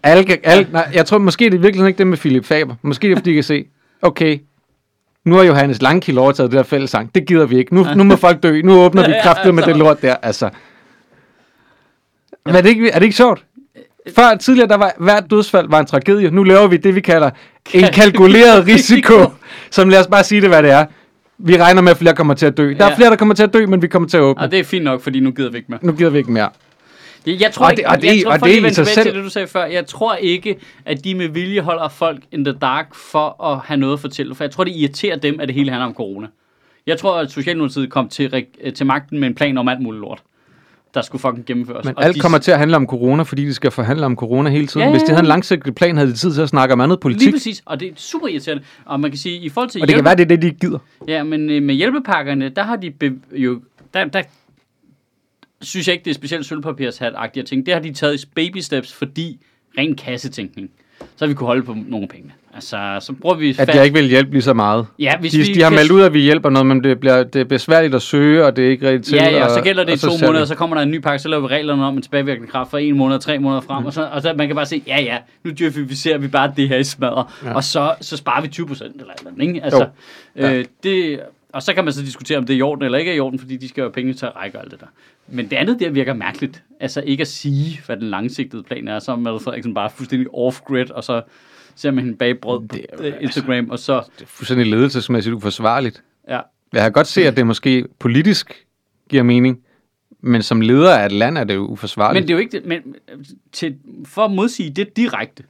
[0.03, 2.75] Alle, alle, nej, jeg tror måske, det er virkelig ikke det med Philip Faber.
[2.83, 3.65] Måske det er, fordi de kan se,
[4.03, 4.39] okay,
[5.25, 7.15] nu har Johannes Langkild overtaget det der fællesang.
[7.15, 7.75] Det gider vi ikke.
[7.75, 8.61] Nu, nu må folk dø.
[8.63, 9.71] Nu åbner vi kraftet med altså.
[9.73, 10.15] det lort der.
[10.23, 10.51] Altså.
[12.47, 13.45] Men er det, ikke, er det ikke sjovt?
[14.17, 16.31] Før tidligere, der var hvert dødsfald var en tragedie.
[16.31, 17.31] Nu laver vi det, vi kalder
[17.75, 19.15] en kalkuleret risiko.
[19.71, 20.87] Som lad os bare sige det, hvad det er.
[21.39, 22.75] Vi regner med, at flere kommer til at dø.
[22.79, 22.91] Der Ja.
[22.91, 24.43] er flere, der kommer til at dø, men vi kommer til at åbne.
[24.43, 25.81] Og det er fint nok, fordi nu gider vi ikke mere.
[25.83, 26.49] Nu gider vi ikke mere.
[27.27, 28.61] Jeg, jeg tror Og ikke, det- og det- jeg tror, og for det lige at
[28.61, 31.15] i vende sig tilbage selv- til det, du sagde før, jeg tror ikke, at de
[31.15, 34.35] med vilje holder folk in the dark for at have noget at fortælle.
[34.35, 36.27] For jeg tror, det irriterer dem, at det hele handler om corona.
[36.87, 39.81] Jeg tror, at Socialdemokratiet kom til, reg- øh, til magten med en plan om alt
[39.81, 40.23] muligt lort,
[40.95, 41.85] der skulle fucking gennemføres.
[41.85, 44.17] Men Og alt de- kommer til at handle om corona, fordi de skal forhandle om
[44.17, 44.81] corona hele tiden.
[44.81, 45.15] Ja, ja, Hvis de ja.
[45.15, 47.33] havde en langsigtet plan, havde de tid til at snakke om andet Lige politik.
[47.33, 48.63] præcis, og det er super irriterende.
[48.85, 50.51] Og man kan sige, i forhold til Og det kan være, det er det, de
[50.51, 50.79] gider.
[51.09, 53.61] Ja, men øh, med hjælpepakkerne, der har de be- jo...
[53.95, 54.23] Der, der
[55.63, 57.67] synes jeg ikke, det er specielt sølvpapirshat-agtige ting.
[57.67, 59.39] Det har de taget i baby steps, fordi
[59.79, 60.71] ren kassetænkning.
[61.17, 62.33] Så vi kunne holde på nogle penge.
[62.55, 63.57] Altså, så bruger vi...
[63.59, 64.87] At jeg ikke vil hjælpe lige så meget.
[64.99, 67.01] Ja, hvis De, vi de har kan- meldt ud, at vi hjælper noget, men det
[67.01, 69.15] bliver, det er besværligt at søge, og det er ikke rigtigt til.
[69.17, 70.91] Ja, ja, og, så gælder det i og to måneder, vi- så kommer der en
[70.91, 73.61] ny pakke, så laver vi reglerne om en tilbagevirkende kraft for en måned, tre måneder
[73.61, 73.87] frem, mm.
[73.87, 76.69] og, så, og så man kan bare se, ja ja, nu djøfificerer vi bare det
[76.69, 77.55] her i smadret, ja.
[77.55, 79.65] og så, så sparer vi 20 procent eller eller andet, ikke?
[79.65, 79.87] Altså,
[80.37, 80.53] Ja.
[80.55, 81.21] øh, det,
[81.53, 83.21] og så kan man så diskutere, om det er i orden eller ikke er i
[83.21, 84.87] orden, fordi de skal jo have penge til at række og alt det der.
[85.31, 86.63] Men det andet der virker mærkeligt.
[86.81, 90.29] Altså ikke at sige, hvad den langsigtede plan er, så er Mette Frederiksen bare fuldstændig
[90.35, 91.23] off-grid, og så
[91.75, 95.35] ser man hende bage brød på Det øh, Instagram, og så, Det er fuldstændig ledelsesmæssigt
[95.35, 96.03] uforsvarligt.
[96.29, 96.41] ja,
[96.73, 98.67] Jeg kan godt se, at det måske politisk
[99.09, 99.61] giver mening,
[100.21, 102.23] men som leder af et land er det jo uforsvarligt.
[102.23, 102.67] Men det er jo ikke det.
[102.67, 102.95] Men
[103.53, 105.43] til, for at modsige det direkte,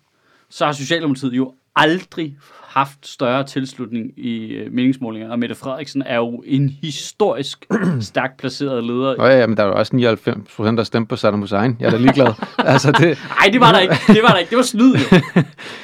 [0.48, 2.36] så har Socialdemokratiet jo aldrig
[2.70, 5.30] haft større tilslutning i øh, meningsmålinger.
[5.30, 7.66] Og Mette Frederiksen er jo en historisk
[8.00, 9.16] stærkt placeret leder.
[9.16, 11.76] Nå ja, men der er jo også 99 procent, der stemte på Saddam Hussein.
[11.80, 12.32] Jeg er da ligeglad.
[12.58, 13.94] altså, det, Nej, det var der ikke.
[14.06, 14.50] Det var der ikke.
[14.50, 15.18] Det var snyd jo.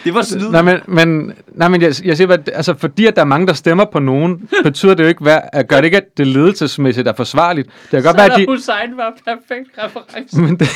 [0.05, 0.51] Det var snyd.
[0.51, 3.47] nej, men, men, nej, men jeg, jeg siger, at, altså, fordi at der er mange,
[3.47, 6.27] der stemmer på nogen, betyder det jo ikke, hvad, at gør det ikke, at det
[6.27, 7.69] ledelsesmæssigt er forsvarligt.
[7.69, 8.53] Det kan godt være, at Saddam de...
[8.53, 10.41] Hussein var perfekt reference.
[10.41, 10.69] Men det,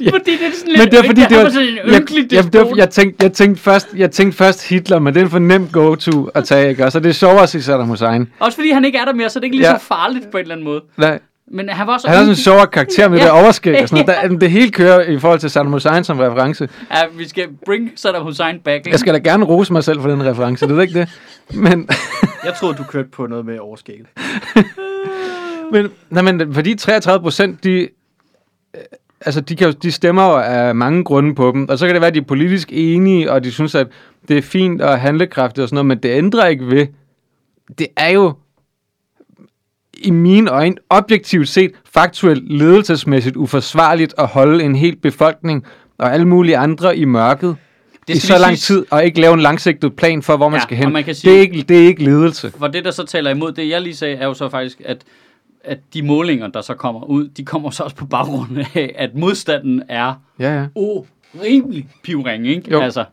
[0.00, 0.10] Ja.
[0.16, 0.78] Fordi det er sådan lidt...
[0.78, 1.60] men det er fordi, det var
[1.92, 2.76] jeg, jeg, despot.
[2.76, 5.68] jeg, tænkte, jeg, tænkte først, jeg tænkte først Hitler, men det er en for nem
[5.72, 6.84] go-to at tage, ikke?
[6.84, 8.28] Og så det er sjovere at sige Saddam Hussein.
[8.38, 9.78] Også fordi han ikke er der mere, så det er ikke lige Ja.
[9.78, 10.82] så farligt på en eller anden måde.
[10.96, 11.18] Nej.
[11.52, 12.08] Men han var også...
[12.08, 13.24] Han har sådan en sjovere karakter med Ja.
[13.24, 14.22] det overskæg og sådan noget.
[14.32, 16.68] Der, det hele kører i forhold til Saddam Hussein som reference.
[16.90, 18.76] Ja, vi skal bring Saddam Hussein back.
[18.76, 18.90] Ikke?
[18.90, 21.08] Jeg skal da gerne rose mig selv for den reference, det er ikke det.
[21.54, 21.88] Men,
[22.44, 24.06] Jeg troede, du kørte på noget med overskægget.
[25.72, 27.88] men, nej, men fordi 33 procent, de,
[29.20, 31.94] altså de, kan, jo- de stemmer jo af mange grunde på dem, og så kan
[31.94, 33.86] det være, at de er politisk enige, og de synes, at
[34.28, 36.86] det er fint og handlekraftigt og sådan noget, men det ændrer ikke ved,
[37.78, 38.32] det er jo
[39.94, 45.64] i mine øjne objektivt set faktuelt ledelsesmæssigt uforsvarligt at holde en hel befolkning
[45.98, 47.56] og alle mulige andre i mørket
[48.08, 48.66] Det i så lang siges.
[48.66, 50.92] tid, og ikke lave en langsigtet plan for, hvor man Ja, skal hen.
[50.92, 52.52] man kan sige- det, er ikke, det er ikke ledelse.
[52.58, 55.02] For det, der så taler imod det, jeg lige sagde, er jo så faktisk, at,
[55.64, 59.14] at de målinger, der så kommer ud, de kommer så også på baggrund af, at
[59.14, 60.66] modstanden er Ja, ja.
[60.74, 62.70] urimelig pivring, ikke?
[62.70, 62.80] Jo.
[62.80, 63.04] Altså,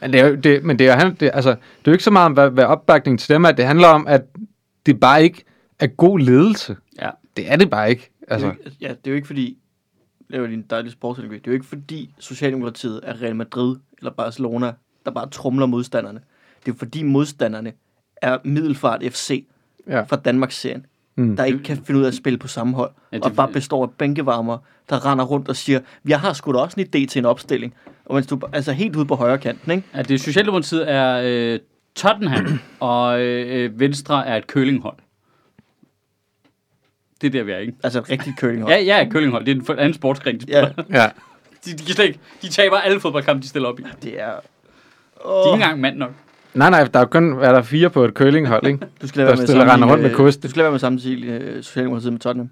[0.00, 2.10] Men det er jo, det, men det er, det, altså, det er jo ikke så
[2.10, 3.52] meget om, hvad, hvad opbakningen til dem er.
[3.52, 4.22] Det handler om, at
[4.86, 5.44] det bare ikke
[5.78, 6.76] er god ledelse.
[7.00, 7.10] ja.
[7.36, 8.10] Det er det bare ikke.
[8.28, 8.46] Altså.
[8.46, 9.58] Det er, jo ikke- ja, det er jo ikke fordi,
[10.28, 14.72] laver din dejlige sportsanalogi, det er jo ikke fordi Socialdemokratiet er Real Madrid eller Barcelona,
[15.04, 16.18] der bare trumler modstanderne.
[16.60, 17.72] Det er jo fordi modstanderne
[18.16, 19.46] er Middelfart FC
[19.86, 20.02] ja.
[20.02, 20.86] fra Danmarks-serien,
[21.20, 21.36] Mm.
[21.36, 23.36] der ikke kan finde ud af at spille på samme hold, Ja, ja, det- og
[23.36, 24.58] bare består af bænkevarmer,
[24.90, 27.74] der render rundt og siger, jeg har sgu da også en idé til en opstilling.
[28.04, 29.84] Og mens du altså helt ude på højre kanten, ikke?
[29.92, 31.58] At det Socialdemokratiet er øh,
[31.96, 34.96] Tottenham, og øh, Venstre er et kølinghold.
[37.20, 37.72] Det er der, vi er, ikke?
[37.84, 38.72] Altså et rigtigt curlinghold.
[38.74, 39.44] Ja, ja, kølinghold.
[39.46, 40.84] Det er en anden sportsgren, de ja, spiller.
[41.02, 41.08] ja.
[41.64, 43.82] De, de, kan slet ikke, de taber alle fodboldkampe, de stiller op i.
[43.82, 44.26] De det er...
[44.26, 44.40] er
[45.24, 46.10] Oh, ikke engang mand nok.
[46.54, 48.78] Nej, nej, der er jo kun er der fire på et curlinghold, ikke?
[49.02, 50.42] du skal lade være med stiller at render rundt med kost.
[50.42, 52.50] Du skal lade være med at sammenligne uh, Socialdemokratiet med Tottenham.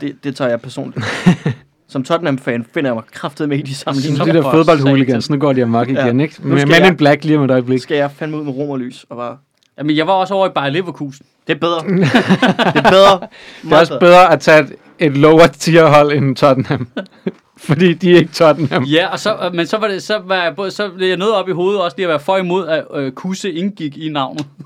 [0.00, 1.06] Det, det tager jeg personligt.
[1.90, 4.24] Som Tottenham-fan finder jeg mig kraftet med i de Så sammenligninger.
[4.24, 6.04] de der for fodboldhooligans, nu går de amok Ja.
[6.04, 6.34] igen, ikke?
[6.42, 7.80] Men jeg- in Black lige om et øjeblik.
[7.80, 9.36] skal jeg fandme ud med rom og lys og bare...
[9.78, 11.26] Jamen, jeg var også over i Bayer Leverkusen.
[11.46, 11.80] Det er bedre.
[12.74, 13.20] det er bedre.
[13.62, 16.88] Det er også bedre at tage et, et lower tier hold end Tottenham.
[17.68, 18.84] Fordi de er ikke Tottenham.
[18.84, 21.34] Ja, og så, men så var det, så var jeg, både, så blev jeg nødt
[21.34, 24.46] op i hovedet også lige at være for imod, at øh, Kusse indgik i navnet.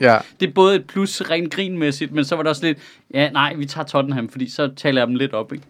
[0.00, 0.18] Ja.
[0.40, 2.78] Det er både et plus rent grinmæssigt, men så var det også lidt,
[3.14, 5.64] ja, nej, vi tager Tottenham, fordi så taler jeg dem lidt op, ikke?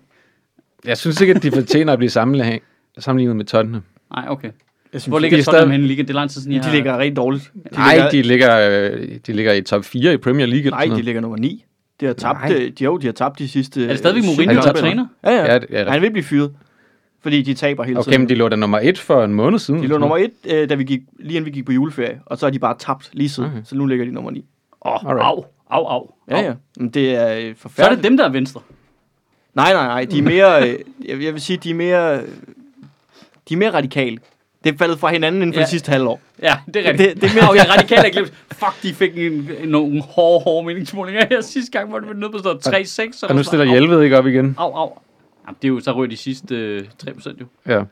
[0.84, 2.60] Jeg synes ikke, at de fortjener at blive sammenlignet,
[2.98, 3.82] sammenlignet med Tottenham.
[4.16, 4.48] Nej, okay.
[4.92, 6.06] Jeg synes, Hvor ligger de Tottenham stadig- henne i ligaen?
[6.06, 6.74] Det er lang tid siden, jeg de har...
[6.74, 7.50] ligger rigtig dårligt.
[7.54, 10.70] De Nej, ligger, de ligger, øh, de ligger i top 4 i Premier League.
[10.70, 11.64] nej, de ligger nummer 9.
[12.00, 12.52] De har tabt, Nej.
[12.52, 13.84] øh, de, jo, de har tabt de sidste...
[13.84, 15.06] Er det stadigvæk øh, Mourinho, der er træner?
[15.24, 15.52] Ja, ja.
[15.52, 16.54] Ja, det- ja, det- Han vil blive fyret.
[17.22, 18.20] Fordi de taber hele Okay, tiden.
[18.20, 19.82] men de lå da nummer 1 for en måned siden.
[19.82, 22.20] De lå nummer 1, øh, da vi gik, lige inden vi gik på juleferie.
[22.26, 23.50] Og så har de bare tabt lige siden.
[23.50, 23.60] Okay.
[23.64, 24.44] Så nu ligger de nummer 9.
[24.84, 25.26] Åh, oh, Alright.
[25.26, 26.10] au, au, au.
[26.30, 26.52] Ja, ja.
[26.76, 28.02] Men det er øh, Så er forfærdeligt.
[28.02, 28.60] det dem, der er venstre.
[29.54, 30.04] Nej, nej, nej.
[30.04, 30.50] De er mere...
[30.50, 32.16] Jeg, jeg vil sige, de er mere...
[33.48, 34.18] De er mere radikale.
[34.64, 35.62] Det er faldet fra hinanden inden for Ja.
[35.62, 35.66] ja.
[35.66, 36.20] de sidste halvår.
[36.42, 37.14] Ja, det er rigtigt.
[37.14, 38.32] Det- det er mere- Au, jeg er radikalt ikke glemt.
[38.52, 42.14] Fuck, de fik en, en, nogle hårde, hårde meningsmålinger her sidste gang, hvor det var
[42.14, 43.28] nede på sådan 3-6.
[43.28, 44.54] Og nu stiller Hjelved ikke op igen.
[44.58, 44.98] Au, au.
[45.46, 47.46] Jamen, det er jo så rødt de sidste øh, 3% jo.
[47.68, 47.82] Ja.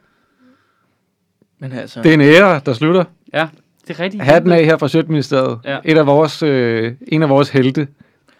[1.59, 2.02] Men altså...
[2.02, 3.04] Det er en ære, der slutter.
[3.35, 3.48] Ja,
[3.88, 4.22] det er rigtigt.
[4.22, 5.59] Hatten af her fra Sjøtministeriet.
[5.64, 5.78] Ja.
[5.85, 7.88] Et af vores, øh, en af vores helte.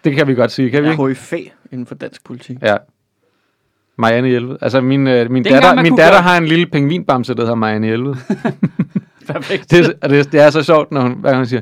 [0.05, 1.15] Det kan vi godt sige, kan vi ikke?
[1.15, 1.37] KFA
[1.73, 2.57] inden for dansk politik.
[2.63, 2.77] Ja.
[3.99, 4.57] Marianne Hjelved.
[4.61, 6.23] Altså, min, øh, min er engang, datter, min datter gøre.
[6.23, 8.15] har en lille pengvinbamse, der hedder Marianne Hjelved.
[9.33, 9.71] Perfekt.
[9.71, 11.61] det, det, det er så sjovt, når hun, hvad hun siger.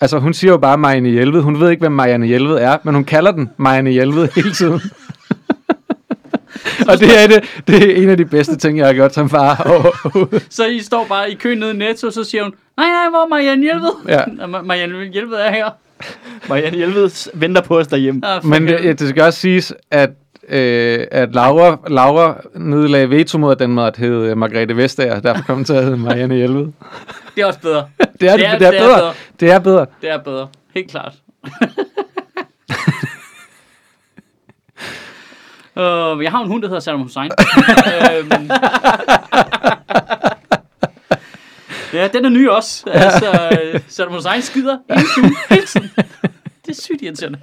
[0.00, 1.40] Altså, hun siger jo bare Marianne Hjelved.
[1.40, 4.80] Hun ved ikke, hvem Marianne Hjelved er, men hun kalder den Marianne Hjelved hele tiden.
[6.88, 9.30] og det er, det, det er en af de bedste ting, jeg har gjort som
[9.30, 9.68] far.
[10.50, 13.24] Så I står bare i køen nede i Netto, så siger hun, nej, nej, hvor
[13.24, 13.90] er Marianne Hjelved?
[14.08, 14.22] Ja.
[14.24, 15.70] Ma- Marianne Hjelved er her.
[16.48, 18.20] Marianne Hjelved venter på os derhjemme.
[18.24, 20.10] Ah, Men det, det skal også siges, at,
[20.48, 25.20] øh, at Laura, Laura nedlagde veto mod, at den måtte hedde Margrethe Vestager.
[25.20, 26.66] Derfor kom til at hedde Marianne Hjelved.
[27.34, 27.88] det er også bedre.
[28.20, 28.96] Det er, det, er, det er, bedre.
[28.96, 29.14] bedre.
[29.40, 29.86] Det er bedre.
[30.00, 30.48] Det er bedre.
[30.74, 31.12] Helt klart.
[35.76, 37.30] uh, jeg har en hund, der hedder Saddam Hussein.
[37.30, 38.50] øhm,
[41.92, 42.84] ja, den er ny også.
[42.86, 44.78] Altså, øh, Saddam Hussein skider.
[45.50, 45.90] Hele tiden.
[46.66, 47.38] Det er sygt irriterende.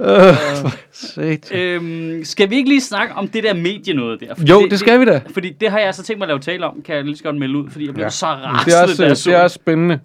[0.00, 1.38] Øh.
[1.52, 4.34] Øhm, skal vi ikke lige snakke om det der medie noget der?
[4.34, 5.20] Fordi Jo, det skal vi da.
[5.32, 7.22] Fordi det har jeg altså tænkt mig at lave tale om, kan jeg lige så
[7.24, 8.10] godt melde ud, fordi jeg blev Ja.
[8.10, 10.00] så Det er, rasende, også, så det er også spændende.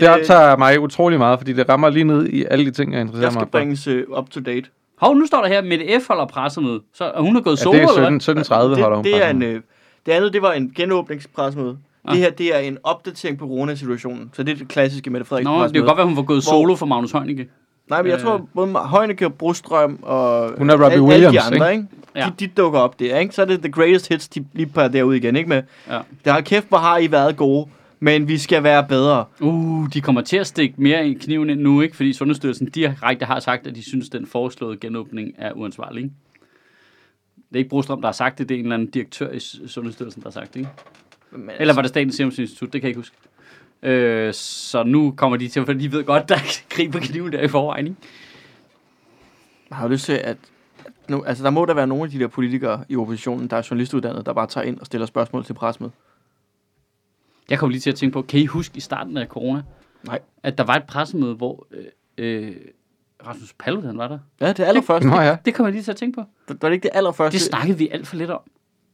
[0.00, 2.92] Det Øh, optager mig utrolig meget, fordi det rammer lige ned i alle de ting,
[2.92, 4.64] jeg interesserer Jeg skal mig bringes uh, up to date.
[5.00, 6.08] Hov, nu står der her, Mette F.
[6.08, 6.80] holder pressemøde.
[6.94, 8.20] Så og hun er gået Ja, solo, det er eller hvad?
[8.20, 9.60] 17, 17.30 holder hun det, det, er en, øh,
[10.06, 11.76] det andet, det var en genåbningspressemøde.
[12.08, 12.12] Ah.
[12.14, 14.30] Det her, det er en opdatering på corona-situationen.
[14.32, 16.44] Så det er det klassiske Mette Frederiksen Nå, det kan godt være, hun var gået
[16.44, 17.46] Hvor- solo for Magnus Heunicke.
[17.88, 18.24] Nej, men jeg Øh.
[18.24, 21.86] tror, både Højneke, Brostrøm og Hun er Robbie alle, Williams, alle de andre, ikke?
[22.16, 22.26] Ja.
[22.38, 23.34] De, de dukker op der, ikke?
[23.34, 25.48] Så er det The Greatest Hits, de lige på derude igen, ikke?
[25.48, 26.00] Med, Ja.
[26.24, 27.68] der har kæft, hvor har I været gode,
[28.00, 29.24] men vi skal være bedre.
[29.40, 31.96] Uh, de kommer til at stikke mere i kniven end nu, ikke?
[31.96, 36.14] Fordi Sundhedsstyrelsen direkte har sagt, at de synes, at den foreslåede genåbning er uansvarlig, ikke?
[37.48, 39.38] Det er ikke Brostrøm, der har sagt det, det er en eller anden direktør i
[39.66, 40.70] Sundhedsstyrelsen, der har sagt det, ikke?
[41.32, 43.16] Men, Eller var det Statens Serum Institut, det kan jeg ikke huske.
[43.84, 47.32] Øh, så nu kommer de til, for de ved godt, der er krig på kniven
[47.32, 47.98] der i forvejen, ikke?
[49.72, 50.36] Har du lyst til, at...
[51.08, 53.66] Nu, altså, der må der være nogle af de der politikere i oppositionen, der er
[53.70, 55.94] journalistuddannede, der bare tager ind og stiller spørgsmål til pressemødet.
[57.50, 59.62] Jeg kom lige til at tænke på, kan I huske i starten af corona,
[60.02, 60.20] Nej.
[60.42, 61.84] at der var et pressemøde, hvor øh,
[62.18, 62.56] øh,
[63.26, 64.18] Rasmus Paludan var der?
[64.40, 65.08] Ja, det allerførste.
[65.08, 65.36] Nå ja.
[65.44, 66.24] Det kommer jeg lige til at tænke på.
[66.48, 67.38] Det var det ikke det allerførste.
[67.38, 68.40] Det snakkede vi alt for lidt om.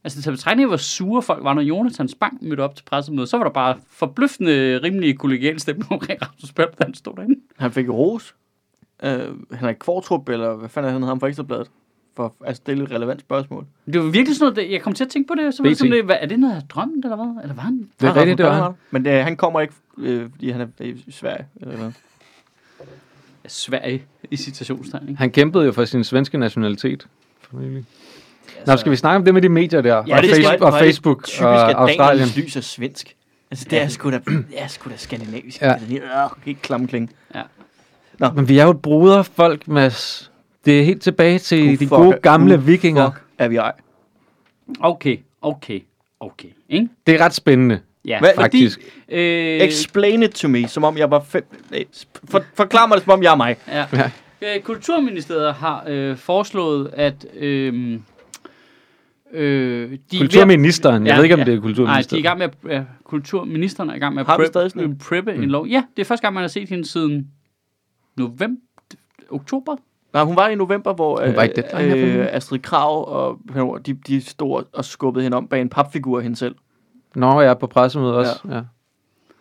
[0.03, 3.37] Altså, til betragtning hvor sure folk var, når Jonathan Spang mødte op til pressemødet, så
[3.37, 7.39] var der bare forbløffende rimelig kollegial stemning omkring Rasmus Paludan, da han stod derinde.
[7.57, 8.35] Han fik ros.
[9.03, 9.09] Uh,
[9.57, 11.67] Henrik Kvartrup, eller hvad fanden er han, ham fra Ekstrabladet,
[12.15, 13.65] for at stille et relevant spørgsmål.
[13.85, 15.75] Det var virkelig sådan noget, jeg kom til at tænke på det, så var det
[15.75, 15.79] BT.
[15.79, 17.43] sådan, det, hvad, er det noget af drømmen, eller hvad?
[17.43, 17.89] Eller var han?
[18.01, 18.73] Det er rigtigt, det var han.
[18.91, 21.45] Men uh, han kommer ikke, øh, fordi han er i Sverige.
[21.61, 21.91] Eller hvad.
[23.43, 25.15] Ja, Sverige i citationstegn?
[25.17, 27.07] Han kæmpede jo for sin svenske nationalitet.
[27.41, 27.57] For
[28.61, 28.73] nylig.
[28.73, 30.03] Nå, skal vi snakke om det med de medier der?
[30.07, 30.65] Ja, og, det skal Facebook, vi.
[30.65, 32.27] og er Facebook Typisk, og at Australien.
[32.27, 33.15] Daniels lys er svensk.
[33.51, 35.61] Altså, det er sgu da, det er sgu da skandinavisk.
[35.61, 35.67] Ja.
[35.67, 35.75] Ja.
[35.89, 37.11] Det er helt klamkling.
[38.35, 40.31] Men vi er jo et broderfolk, Mads.
[40.65, 43.11] Det er helt tilbage til Gud de fuck- gode gamle Gud vikinger.
[43.11, 43.71] Fuck, er vi ej.
[44.79, 45.79] Okay, okay,
[46.19, 46.89] okay, ikke?
[47.07, 48.43] Det er ret spændende, Ja, Hvad- fordi...
[48.43, 48.79] faktisk.
[49.09, 51.45] Øh, Explain it to me, som om jeg var fem...
[52.29, 53.55] For, forklar mig det, som om jeg er mig.
[53.67, 53.85] Ja.
[53.93, 54.09] Ja.
[54.55, 57.25] Øh, Kulturministeriet har øh, foreslået, at...
[57.37, 57.99] Øh,
[59.33, 61.05] øh, de Kulturministeren.
[61.05, 61.45] Jeg Ja, ved ikke, om ja.
[61.45, 62.23] det er Nej, de er i kulturministeren.
[62.23, 64.91] gang med at, ja, kulturministeren er i gang med at Har prep, stadig sådan en?
[64.91, 65.43] øh, preppe mm.
[65.43, 65.67] en lov.
[65.67, 67.27] Ja, det er første gang, man har set hende siden
[68.17, 68.61] november,
[69.29, 69.75] oktober.
[70.13, 72.29] Nej, hun var i november, hvor Hun var ikke øh, nylig.
[72.33, 73.39] Astrid Krav og
[73.85, 76.55] de, de stod og skubbede hende om bag en papfigur af hende selv.
[77.15, 78.39] Nå, jeg er på pressemødet også.
[78.49, 78.61] Ja.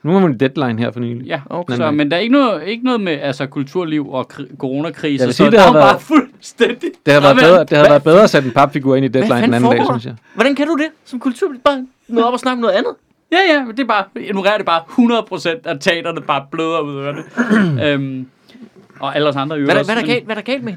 [0.02, 1.26] Nu har vi en deadline her for nylig.
[1.26, 1.76] Ja, Okay.
[1.76, 5.26] så, men der er ikke noget, ikke noget med altså, kulturliv og kri- coronakrise, Jeg
[5.26, 6.90] vil så sige, det der har er været- bare fuldstændig...
[7.06, 9.08] Det havde været bedre, det havde hvad- været bedre at sætte en papfigur ind i
[9.08, 10.14] deadline den anden dag, synes jeg.
[10.34, 11.48] Hvordan kan du det som kultur?
[11.64, 12.92] Bare noget op og snakke om noget andet?
[13.32, 16.96] Ja, ja, men det er bare, ignorerer det bare 100% af teaterne bare bløder ud
[17.04, 17.24] af det.
[17.86, 18.26] øhm,
[19.00, 20.52] og alle os andre i Hvad, er øvrigt hvad, er der galt, hvad er der
[20.52, 20.74] galt med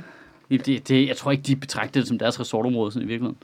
[0.65, 3.38] Det, det, jeg tror ikke, de betragter det som deres resortområde sådan i virkeligheden.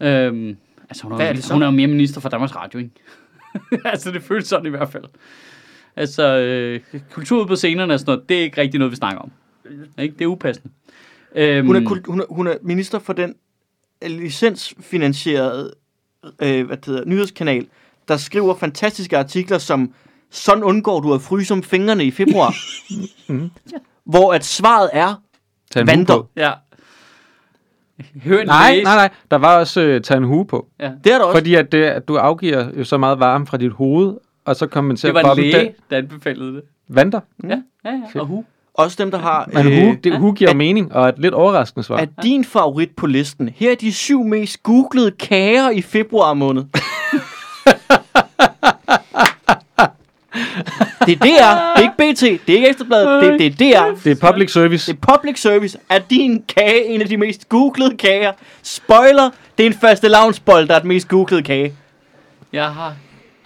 [0.00, 0.56] Øhm,
[0.90, 1.52] altså, hun er, Hvad er det så?
[1.52, 2.90] hun er jo mere minister for Danmarks Radio, ikke?
[3.84, 5.04] altså, det føles sådan i hvert fald.
[5.96, 6.80] Altså, øh,
[7.12, 9.30] kultur på scenerne og sådan noget, det er ikke rigtig noget, vi snakker om.
[9.98, 10.14] Ikke?
[10.18, 10.70] Det er upassende.
[11.34, 13.34] Øhm, Hun er, kul- hun er, hun er minister for den
[14.06, 15.72] licensfinansierede
[16.42, 17.66] øh, hvad det hedder, nyhedskanal,
[18.08, 19.94] der skriver fantastiske artikler som
[20.30, 22.54] Sådan undgår du at fryse om fingrene i februar.
[23.32, 23.50] Mhm.
[24.04, 25.14] Hvor at svaret er,
[25.86, 26.14] Vandter.
[26.36, 26.52] Ja.
[28.24, 29.08] Hør en Nej, nej, nej.
[29.30, 30.66] Der var også uh, tage en hue på.
[30.80, 30.90] Ja.
[31.04, 31.38] det er der også.
[31.38, 34.66] Fordi at, det, at du afgiver jo så meget varme fra dit hoved, og så
[34.66, 36.62] kommenterer Det var en kroppen, læge, det- der anbefalede det.
[36.88, 37.20] Vanter.
[37.44, 37.48] Ja,
[37.84, 38.20] ja, ja.
[38.20, 38.44] Og hu.
[38.74, 39.48] Også dem, der har...
[39.52, 40.18] Men hue, det, ja.
[40.18, 41.96] hue giver at- mening, og et lidt overraskende svar.
[41.98, 43.48] er din favorit på listen.
[43.56, 46.64] Her er de syv mest googlede kager i februar måned.
[51.06, 51.76] Det er DR.
[51.76, 52.46] Det er ikke BT.
[52.46, 53.22] Det er ikke Ekstrabladet.
[53.40, 54.00] Det, det er DR.
[54.04, 54.92] Det er public service.
[54.92, 55.78] Det er public service.
[55.90, 58.32] Er din kage en af de mest googlede kager?
[58.62, 59.30] Spoiler.
[59.58, 61.74] Det er en faste lavnsbold, der er den mest googlede kage.
[62.52, 62.94] Jeg har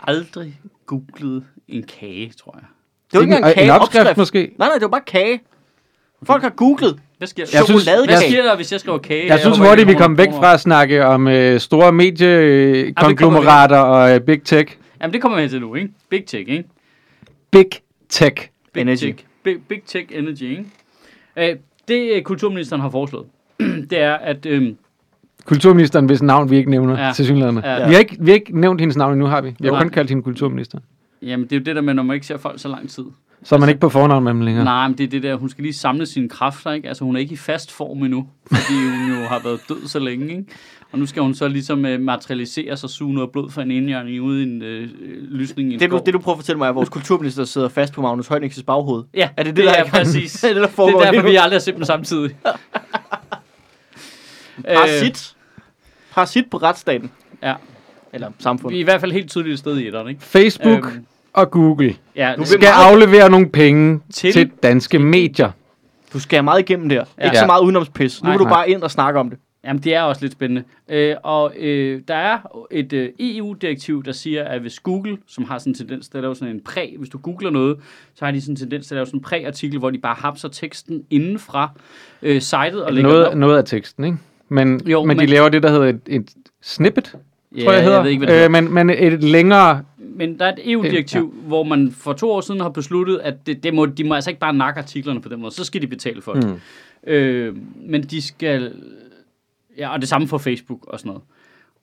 [0.06, 0.54] aldrig
[0.86, 2.64] googlet en kage, tror jeg.
[3.12, 4.16] Det var ikke engang en, en en opskrift kageopskrift.
[4.18, 4.50] måske.
[4.58, 5.40] Nej, nej, det var bare kage.
[6.26, 6.96] Folk har googlet.
[7.18, 9.26] Hvad sker, Jeg synes- Hvad sker der, hvis jeg skriver kage?
[9.26, 14.14] Jeg synes hurtigt, vi kom væk kommer- fra at snakke om øh, store mediekonglomerater og
[14.14, 14.76] øh, big tech.
[15.00, 15.88] Jamen, det kommer vi hen til nu, ikke?
[16.10, 16.64] Big Tech, ikke?
[17.54, 17.70] Big
[18.08, 18.34] tech.
[18.72, 19.00] Big Energy.
[19.06, 19.24] Tech.
[19.42, 20.64] Big, big Tech Energy, ikke?
[21.52, 21.56] Øh,
[21.88, 23.26] det, øh, kulturministeren har foreslået,
[23.90, 24.46] det er, at...
[24.46, 24.74] Øh,
[25.44, 27.12] Kulturministeren, hvis navn vi ikke nævner Ja.
[27.12, 27.58] til synligheden.
[27.58, 27.72] Ja.
[27.74, 27.86] Ja.
[27.88, 29.48] Vi, har ikke, vi har ikke nævnt hendes navn endnu, har vi?
[29.60, 29.82] Vi har Nej.
[29.82, 30.78] kun kaldt hende kulturminister.
[31.22, 33.04] jamen, det er jo det der med, når man ikke ser folk så lang tid.
[33.44, 34.64] Så er man ikke på fornavn med dem længere.
[34.64, 36.88] Nej, men det er det der, hun skal lige samle sine kræfter, ikke?
[36.88, 39.98] Altså, hun er ikke i fast form endnu, fordi hun jo har været død så
[39.98, 40.44] længe, ikke?
[40.92, 44.22] Og nu skal hun så ligesom øh, materialisere sig, suge noget blod fra en indjørning
[44.22, 44.88] ude i en øh,
[45.30, 46.06] lysning i en Det du, skov.
[46.06, 48.62] det, du prøver at fortælle mig, er, at vores kulturminister sidder fast på Magnus Heunicks
[48.62, 49.04] baghoved.
[49.14, 50.32] Ja, Er det det, det der er er præcis.
[50.32, 52.30] Det er det, der det foregår er lige derfor, vi aldrig har set dem samtidig.
[52.46, 52.52] Øh,
[54.76, 55.34] Parasit.
[56.14, 57.10] Parasit på retsstaten.
[57.42, 57.54] Ja.
[58.12, 58.76] Eller Vi samfundet.
[58.76, 60.22] er i hvert fald helt tydeligt et sted i etteren, ikke?
[60.22, 64.98] Facebook Øhm, og Google ja, Nu vil skal meget- aflevere nogle penge Til- til, danske
[64.98, 65.50] medier.
[66.12, 67.04] Du skal meget igennem der.
[67.18, 67.24] Ja.
[67.24, 68.22] Ikke så meget udenomspis.
[68.22, 68.32] Nu Nej.
[68.32, 68.52] vil du Nej.
[68.52, 69.38] bare ind og snakke om det.
[69.64, 70.62] Jamen, det er også lidt spændende.
[70.88, 72.38] Øh, og øh, der er
[72.70, 76.22] et øh, EU-direktiv, der siger, at hvis Google, som har sådan en tendens til at
[76.22, 77.76] lave sådan en præ, hvis du googler noget,
[78.14, 80.14] så har de sådan en tendens til at lave sådan en præ-artikel, hvor de bare
[80.18, 81.70] hapser teksten inden fra
[82.22, 83.34] øh, sitet og Noget, op.
[83.36, 84.16] noget af teksten, ikke?
[84.48, 86.30] Men, Jo, jo, men, men- de laver det, der hedder et, et
[86.62, 87.16] snippet,
[87.56, 87.96] Ja, tror jeg, hedder.
[87.96, 89.82] jeg ved ikke, hvad det øh, men, men et længere...
[90.14, 91.48] Men der er et EU-direktiv, ja.
[91.48, 94.30] hvor man for to år siden har besluttet, at det, det må, de må altså
[94.30, 95.54] ikke bare nakke artiklerne på den måde.
[95.54, 96.46] Så skal de betale for det.
[96.46, 97.12] Mm.
[97.12, 98.74] Øh, men de skal...
[99.78, 101.22] Ja, og det samme for Facebook og sådan noget.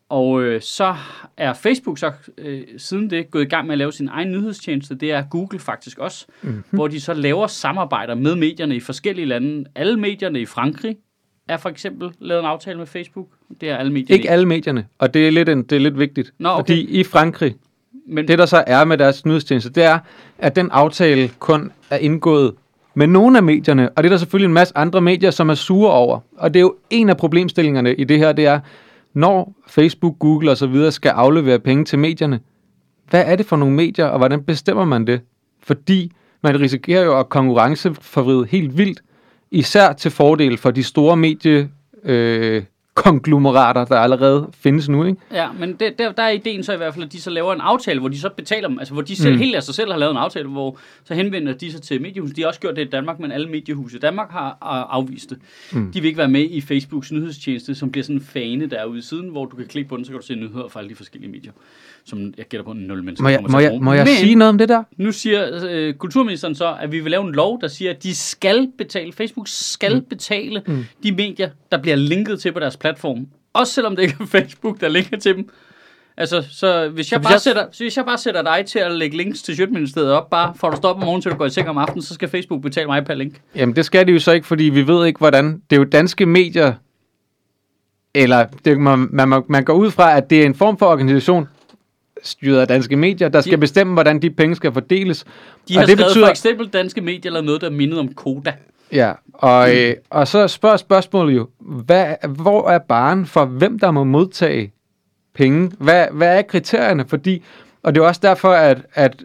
[0.10, 0.96] Og øh, så
[1.38, 4.96] er Facebook så øh, siden det gået i gang med at lave sin egen nyhedstjeneste.
[4.96, 6.26] Det er Google faktisk også.
[6.42, 6.64] Mm-hmm.
[6.70, 9.66] Hvor de så laver samarbejder med medierne i forskellige lande.
[9.76, 10.98] Alle medierne i Frankrig
[11.48, 13.28] er for eksempel lavet en aftale med Facebook.
[13.62, 14.18] Det er alle medierne.
[14.18, 16.34] Ikke alle medierne, og det er lidt, en, det er lidt vigtigt.
[16.38, 16.60] Nå, okay.
[16.60, 17.56] Fordi i Frankrig,
[18.08, 20.00] men, det der så er med deres nyhedstjeneste, det er,
[20.40, 22.54] at den aftale kun er indgået
[22.94, 25.54] med nogle af medierne, og det er der selvfølgelig en masse andre medier, som er
[25.54, 26.20] sure over.
[26.38, 28.60] Og det er jo en af problemstillingerne i det her, det er,
[29.14, 32.40] når Facebook, Google og så videre skal aflevere penge til medierne,
[33.10, 35.22] hvad er det for nogle medier, og hvordan bestemmer man det?
[35.64, 36.12] Fordi
[36.44, 39.02] man risikerer jo at konkurrenceforvride helt vildt,
[39.52, 41.70] især til fordel for de store medie
[42.04, 45.22] øh, konglomerater, der allerede findes nu, ikke?
[45.32, 47.54] Ja, men det, der, der er ideen så i hvert fald, at de så laver
[47.54, 49.40] en aftale, hvor de så betaler dem, altså hvor de selv, Mm.
[49.40, 52.32] helt af sig selv har lavet en aftale, hvor så henvender de sig til mediehus.
[52.32, 54.58] De har også gjort det i Danmark, men alle mediehuse i Danmark har
[54.90, 55.38] afvist det.
[55.74, 55.80] Mm.
[55.80, 55.92] Mm.
[55.92, 59.02] De vil ikke være med i Facebooks nyhedstjeneste, som bliver sådan en fane derude i
[59.02, 60.96] siden, hvor du kan klikke på den, så kan du se nyheder fra alle de
[60.96, 61.52] forskellige medier,
[62.06, 64.06] som jeg gætter på, nul mennesker Må jeg, kommer til må at jeg, må jeg
[64.06, 64.84] men, sige noget om det der?
[64.98, 68.16] nu siger øh, kulturministeren så, at vi vil lave en lov, der siger, at de
[68.16, 70.06] skal betale, Facebook skal mm.
[70.10, 70.86] betale Mm.
[71.04, 73.28] de medier, der bliver linket til på deres platform.
[73.54, 75.50] Også selvom det ikke er Facebook, der linker til dem.
[76.18, 78.80] Altså, så hvis jeg, hvis bare, jeg- Sætter, så hvis jeg bare sætter dig til
[78.80, 81.46] at lægge links til Sjøtministeriet op, bare for at op om morgenen, til du går
[81.46, 83.42] i seng om aftenen, så skal Facebook betale mig per link.
[83.56, 85.62] Jamen, det skal de jo så ikke, fordi vi ved ikke, hvordan...
[85.70, 86.74] Det er jo danske medier,
[88.16, 91.48] eller det, man, man, man går ud fra, at det er en form for organisation,
[92.24, 95.24] styret af danske medier, der skal De- bestemme, hvordan de penge skal fordeles.
[95.24, 95.28] De
[95.76, 98.54] Og har det skrevet betyder- for eksempel danske medier eller noget, der mindede om Koda.
[98.94, 103.92] Ja, og, øh, og så spørger spørgsmålet jo, hvad, hvor er baren for, hvem der
[103.92, 104.72] må modtage
[105.36, 105.72] penge?
[105.80, 107.06] Hvad, hvad er kriterierne?
[107.08, 107.44] Fordi,
[107.84, 109.24] og det er også derfor, at, at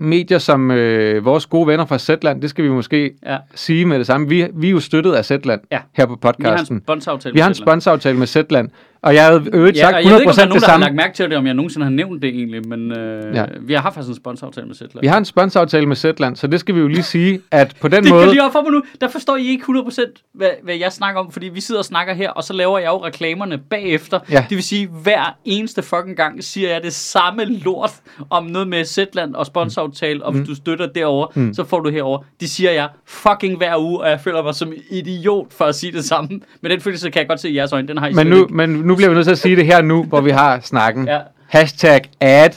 [0.00, 3.36] medier som øh, vores gode venner fra Zetland, det skal vi måske Ja.
[3.54, 5.78] sige med det samme, vi, vi er jo støttet af Zetland Ja.
[5.92, 6.80] her på Vi har en podcasten.
[6.84, 7.32] sponsoraftale.
[7.32, 8.68] Vi har en sponsoraftale med Zetland,
[9.02, 10.48] og jeg havde øvrigt Ja, sagt og jeg ved 100% ikke, om der er det
[10.48, 10.84] nogen, der har samme.
[10.84, 13.44] lagt mærke til det, om jeg nogensinde har nævnt det egentlig, men øh, Ja.
[13.60, 15.00] vi har haft faktisk en sponsoraftale med Zetland.
[15.00, 17.88] Vi har en sponsoraftale med Zetland, så det skal vi jo lige sige, at på
[17.88, 18.22] den Det måde...
[18.24, 18.82] kan lige op for mig nu.
[19.00, 22.14] Der forstår I ikke 100% hvad, hvad jeg snakker om, fordi vi sidder og snakker
[22.14, 24.18] her, og så laver jeg jo reklamerne bagefter.
[24.30, 24.44] Ja.
[24.48, 27.90] Det vil sige, hver eneste fucking gang siger jeg det samme lort
[28.30, 31.54] om noget med Zetland og sponsoraftale, og hvis du støtter derover, Mm.
[31.54, 32.18] så får du herover.
[32.40, 35.92] Det siger jeg fucking hver uge, og jeg føler mig som idiot for at sige
[35.92, 36.28] det samme.
[36.60, 38.36] Men den følelse kan jeg godt se i jeres øjne, den har I Men nu,
[38.42, 38.54] ikke.
[38.54, 41.08] men nu bliver vi nødt til at sige det her nu, hvor vi har snakken.
[41.08, 41.18] Ja.
[41.48, 42.50] Hashtag ad,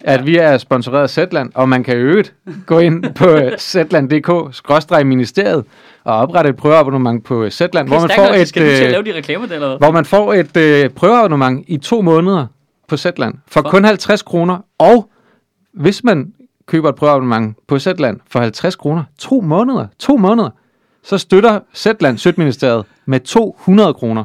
[0.00, 2.34] at vi er sponsoreret af Zetland, og man kan øvrigt
[2.66, 5.64] gå ind på zetland.dk-ministeriet
[6.04, 8.90] og oprette et prøveabonnement på Zetland, hvor man, får et, Skal du til at øh,
[8.92, 12.46] lave de reklamer der, eller hvor man får et øh, prøveabonnement i to måneder
[12.88, 15.10] på Zetland for For- kun 50 kroner, og
[15.74, 16.32] hvis man
[16.66, 20.50] køber et prøveabonnement på Zetland for 50 kroner, to måneder, to måneder,
[21.02, 24.24] så støtter Zetland Sødministeriet med 200 kroner.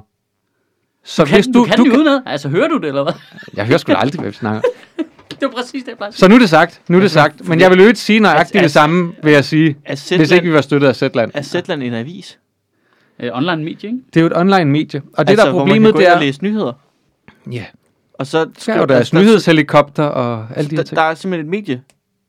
[1.05, 3.13] Så Du kan, du, du kan du uden Altså, hører du det, eller hvad?
[3.55, 4.61] Jeg hører sgu aldrig, hvad vi snakker.
[5.29, 6.11] det var præcis det, jeg plejer.
[6.11, 7.47] Så nu er det sagt, nu er det sagt.
[7.47, 10.31] Men jeg vil øvrigt sige nøjagtigt Altså, det samme, vil jeg sige, Er hvis Zetland,
[10.31, 11.31] ikke vi var støttet af Zetland.
[11.33, 12.39] er Zetland en avis?
[13.19, 13.99] Øh, online medie, ikke?
[14.13, 16.09] Det er jo et online medie, og det altså, der er man problemet, kan det
[16.09, 16.13] er...
[16.15, 16.73] og læse nyheder.
[17.51, 17.63] Ja,
[18.13, 20.95] Og så der er jo deres der- nyhedshelikopter og alle de her Der, ting.
[20.97, 21.81] der er simpelthen et medie,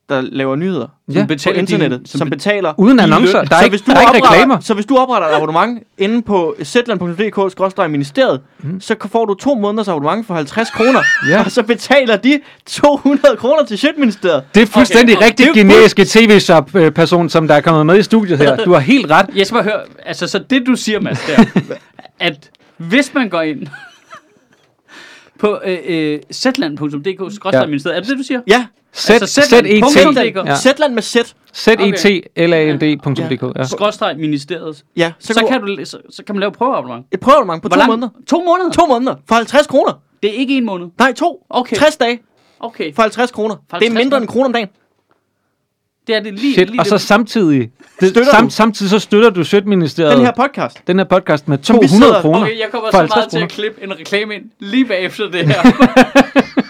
[0.08, 3.38] der laver nyheder Ja, på betaler internettet, din- som, som be- betaler uden annoncer.
[3.38, 3.46] løn.
[3.46, 4.60] Der er så ikke, hvis du der er ikke opretter- reklamer.
[4.60, 8.80] Så hvis du opretter et abonnement inde på zetland.dk-ministeriet, mm.
[8.80, 11.00] så kan- får du to måneders abonnement for 50 kroner.
[11.28, 11.44] Ja.
[11.44, 14.42] Og så betaler de 200 kroner til Sjøtministeriet.
[14.54, 18.38] Det er fuldstændig Okay, rigtig er generiske tv-shop-person, som der er kommet med i studiet
[18.38, 18.56] her.
[18.64, 19.26] Du har helt ret.
[19.36, 21.44] Jeg skal bare høre, altså så det du siger, Mads, det er,
[22.26, 23.66] at hvis man går ind
[25.38, 28.40] på øh, øh, zetland.dk, skrådstræk ministeriet, er det det, du siger?
[28.48, 28.66] Ja,
[28.96, 29.66] Z, Altså, Zetland.
[29.66, 30.46] ZET, Punktum.
[30.46, 30.56] ja.
[30.56, 31.16] Zetland med Z.
[31.54, 33.58] Z-E-T-L-A-N-D.dk.
[33.58, 33.64] Ja.
[33.66, 34.84] Skrådstræk ministeriet.
[34.96, 37.06] Ja, så, Så, kan du, så, så kan man lave prøveabonnement.
[37.12, 38.08] et prøveabonnement på Hvor to lang- måneder.
[38.26, 38.70] To måneder?
[38.70, 39.92] To måneder for 50 kroner.
[40.22, 40.86] Det er ikke en måned.
[40.98, 41.46] Nej, to.
[41.50, 41.76] Okay.
[41.76, 42.18] 60 dage
[42.60, 43.54] Okay, for 50 kroner.
[43.70, 44.68] For Det er 50 mindre end en krone om dagen.
[46.06, 48.50] det er det lige, Shit, lige og så samtidig, det, Støtter sam, du?
[48.50, 50.82] samtidig så støtter du Sødministeriet, Den her podcast.
[50.86, 52.40] den her podcast med Som vi 200 sidder- kroner.
[52.40, 55.46] Okay, jeg kommer så 50 meget til at klippe en reklame ind lige bagefter det
[55.46, 55.62] her.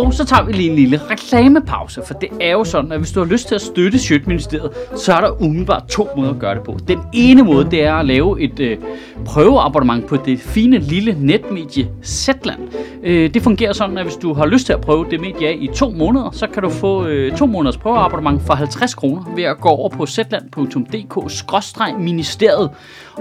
[0.00, 3.12] Og så tager vi lige en lille reklamepause, for det er jo sådan, at hvis
[3.12, 6.54] du har lyst til at støtte Sjøtministeriet, så er der umiddelbart to måder at gøre
[6.54, 6.78] det på.
[6.88, 8.78] Den ene måde, det er at lave et øh,
[9.24, 12.60] prøveabonnement på det fine lille netmedie Zetland.
[13.02, 15.56] Øh, det fungerer sådan, at hvis du har lyst til at prøve det medie af
[15.60, 19.44] i to måneder, så kan du få øh, to måneders prøveabonnement for 50 kroner ved
[19.44, 22.70] at gå over på zetland.dk-ministeriet.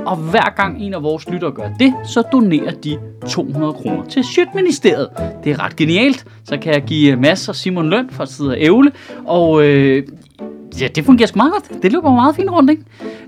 [0.06, 2.98] Og hver gang en af vores lyttere gør det, så donerer de
[3.30, 5.10] 200 kroner til Sjøtministeriet.
[5.44, 6.26] Det er ret genialt.
[6.44, 8.92] Så kan jeg give øh, masser Simon løn for at sidde og ævle.
[9.26, 10.04] Og øh,
[10.82, 11.84] ja, det fungerer sgu meget godt.
[11.84, 12.84] Det løber meget fint rundt, ikke?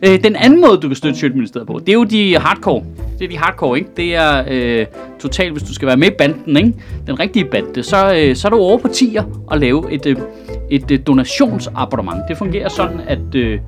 [0.07, 2.83] Øh, den anden måde, du kan støtte Sjøtministeriet på, det er jo de hardcore.
[3.19, 3.89] Det er de hardcore, ikke?
[3.97, 4.85] Det er øh,
[5.19, 6.73] totalt, hvis du skal være med i banden, ikke?
[7.07, 7.83] Den rigtige bande.
[7.83, 10.15] Så, øh, så er du over på tier og lave et, øh,
[10.69, 12.19] et øh, donationsabonnement.
[12.29, 13.59] Det fungerer sådan, at øh,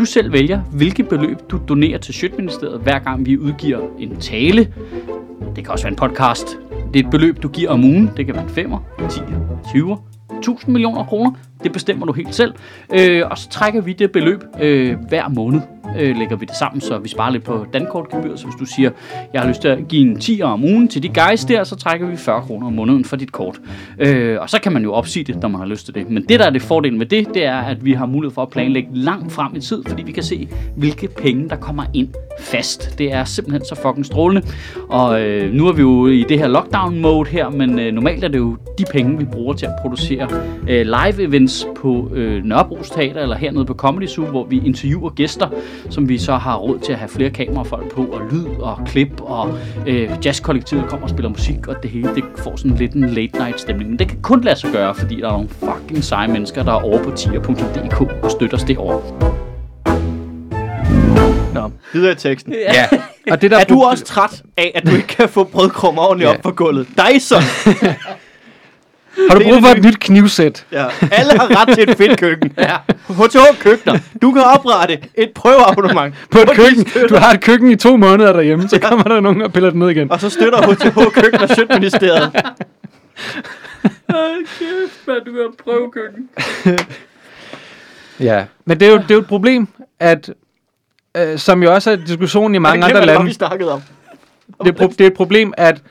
[0.00, 4.72] du selv vælger, hvilket beløb du donerer til Sjøtministeriet, hver gang vi udgiver en tale.
[5.56, 6.46] Det kan også være en podcast.
[6.94, 8.10] Det er et beløb, du giver om ugen.
[8.16, 9.20] Det kan være en 5'er, 10,
[9.70, 9.98] 20,
[10.38, 11.32] 1000 millioner kroner.
[11.62, 12.54] Det bestemmer du helt selv.
[12.94, 15.60] Øh, og så trækker vi det beløb øh, hver måned
[15.98, 18.36] øh, lægger vi det sammen, så vi sparer lidt på dankortgebyr.
[18.36, 18.90] Så hvis du siger,
[19.32, 21.76] jeg har lyst til at give en 10 om ugen til de guys der, så
[21.76, 23.60] trækker vi 40 kroner om måneden for dit kort.
[23.98, 26.10] Øh, og så kan man jo opsige det, når man har lyst til det.
[26.10, 28.42] Men det, der er det fordel med det, det er, at vi har mulighed for
[28.42, 32.08] at planlægge langt frem i tid, fordi vi kan se, hvilke penge, der kommer ind
[32.40, 32.98] fast.
[32.98, 34.42] Det er simpelthen så fucking strålende.
[34.88, 38.28] Og øh, nu er vi jo i det her lockdown-mode her, men øh, normalt er
[38.28, 40.28] det jo de penge, vi bruger til at producere
[40.68, 45.48] øh, live-events på øh, Nørrebros Teater eller hernede på Comedy Zoo, hvor vi interviewer gæster,
[45.90, 49.20] som vi så har råd til at have flere kamerafolk på, og lyd og klip,
[49.20, 53.08] og øh, jazzkollektivet kommer og spiller musik, og det hele det får sådan lidt en
[53.10, 53.90] late night stemning.
[53.90, 56.72] Men det kan kun lade sig gøre, fordi der er nogle fucking seje mennesker, der
[56.72, 59.00] er over på tier.dk og støtter os derovre.
[61.54, 62.52] Nå, videre i teksten.
[62.52, 62.86] Ja.
[63.30, 66.30] Og det der Er du også træt af, at du ikke kan få brødkrummer ordentligt
[66.30, 66.34] Ja.
[66.36, 66.86] op på gulvet?
[66.88, 67.42] Dyson!
[69.30, 70.66] har du det er brug for det et nyt knivsæt?
[70.72, 70.86] Ja.
[71.12, 72.52] Alle har ret til et fedt køkken.
[72.58, 72.76] Ja.
[73.08, 73.98] HTH Køkkener.
[74.22, 76.84] Du kan oprette et prøveabonnement På et køkken.
[77.08, 79.78] Du har et køkken i to måneder derhjemme, så kommer der nogen og piller det
[79.78, 80.12] ned igen.
[80.12, 82.32] Og så støtter HTH Køkkener Sjøtministeriet.
[84.10, 86.28] Hold kæft, man, du kan prøve køkken.
[88.20, 89.68] Ja, men det er jo, det er jo et problem,
[90.00, 90.30] at
[91.16, 93.82] øh, som jo også er diskussionen i mange andre det lande, vi snakkede om.
[94.64, 95.82] det er, pro- det er et problem, at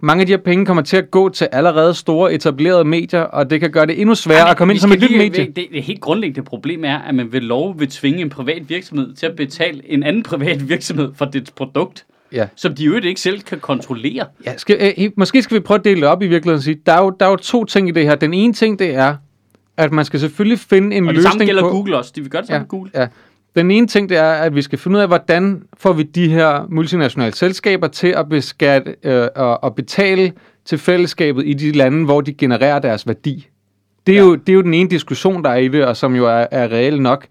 [0.00, 3.50] mange af de her penge kommer til at gå til allerede store etablerede medier, og
[3.50, 5.46] det kan gøre det endnu sværere at komme ind som et nyt medie.
[5.56, 9.14] Det, det helt grundlæggende problem er, at man ved lov vil tvinge en privat virksomhed
[9.14, 12.46] til at betale en anden privat virksomhed for dets produkt, Ja.
[12.56, 14.24] som de jo ikke selv kan kontrollere.
[14.46, 16.78] Ja, skal, øh, måske skal vi prøve at dele det op i virkeligheden og sige,
[16.86, 18.14] der er, jo, der er jo to ting i det her.
[18.14, 19.16] Den ene ting, det er,
[19.76, 21.68] at man skal selvfølgelig finde en Og det løsning samme gælder på...
[21.70, 22.12] Google også.
[22.16, 22.90] De vil gøre det samme Ja, med Google.
[22.94, 23.06] ja.
[23.56, 26.28] Den ene ting, det er, at vi skal finde ud af, hvordan får vi de
[26.28, 30.32] her multinationale selskaber til at beskatte øh, og, og betale
[30.64, 33.48] til fællesskabet i de lande, hvor de genererer deres værdi.
[34.06, 34.24] Det er, ja.
[34.24, 36.46] jo, det er jo den ene diskussion, der er i det, og som jo er,
[36.50, 37.26] er reel nok.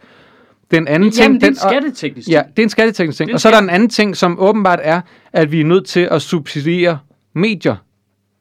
[0.72, 1.24] Den anden ting...
[1.24, 3.30] Jamen, det er en skatteteknisk Ja, det er en skatteteknisk ting.
[3.30, 5.02] En Og så er der en anden ting, som åbenbart er,
[5.34, 7.00] at vi er nødt til at subsidiere
[7.36, 7.76] medier,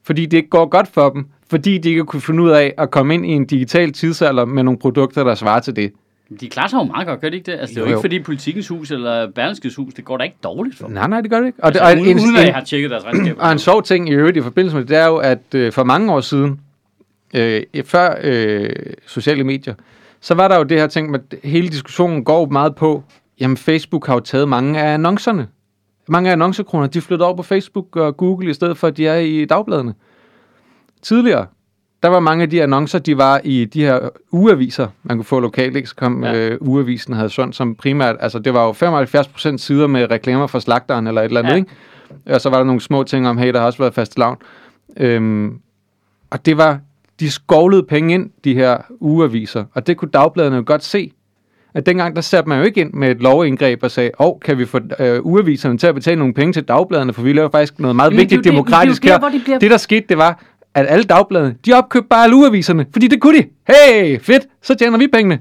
[0.04, 2.90] fordi det ikke går godt for dem, fordi de ikke kunne finde ud af at
[2.90, 5.92] komme ind i en digital tidsalder med nogle produkter, der svarer til det.
[6.40, 7.58] De klarer sig jo meget godt, gør de ikke det?
[7.58, 10.24] Altså, det er jo, Jo, ikke fordi Politikens Hus eller Berlingskes Hus, det går da
[10.24, 10.94] ikke dårligt for dem.
[10.94, 11.58] Nej, nej, det gør det ikke.
[11.62, 13.42] Og, Altså, og, uden, en, uden at jeg har tjekket deres regnskaber.
[13.44, 15.72] og en sjov ting i øvrigt i forbindelse med det, det er jo, at øh,
[15.72, 16.60] for mange år siden,
[17.34, 18.70] øh, før øh,
[19.06, 19.74] sociale medier,
[20.20, 23.02] så var der jo det her ting, at hele diskussionen går meget på,
[23.40, 25.46] jamen Facebook har jo taget mange af annoncerne.
[26.08, 29.06] Mange af annoncekroner, de flytter over på Facebook og Google, i stedet for at de
[29.06, 29.94] er i dagbladene.
[31.02, 31.46] Tidligere,
[32.02, 33.98] der var mange af de annoncer, de var i de her
[34.32, 35.88] ugeaviser, man kunne få lokalt, ikke?
[35.88, 36.34] Så kom Ja.
[36.36, 40.60] øh, ugeavisen havde sådan som primært, altså det var jo 75% sider med reklamer fra
[40.60, 41.56] slagteren eller et eller andet, Ja.
[41.56, 41.70] ikke?
[42.34, 44.36] Og så var der nogle små ting om, hey, der har også været fast lavn.
[44.96, 45.58] Øhm,
[46.30, 46.78] og det var,
[47.20, 51.12] de skovlede penge ind, de her ugeaviser, og det kunne dagbladene jo godt se.
[51.74, 54.40] At dengang, der satte man jo ikke ind med et lovindgreb og sagde, åh, oh,
[54.44, 57.48] kan vi få øh, ugeaviserne til at betale nogle penge til dagbladene, for vi laver
[57.50, 59.18] faktisk noget meget Men det vigtigt det- demokratisk det er her.
[59.20, 60.42] der, hvor de bliver- Det, der skete, det var,
[60.80, 63.44] at alle dagbladene, de opkøbte bare alle ugeaviserne, fordi det kunne de.
[63.68, 65.38] Hey, fedt, så tjener vi pengene.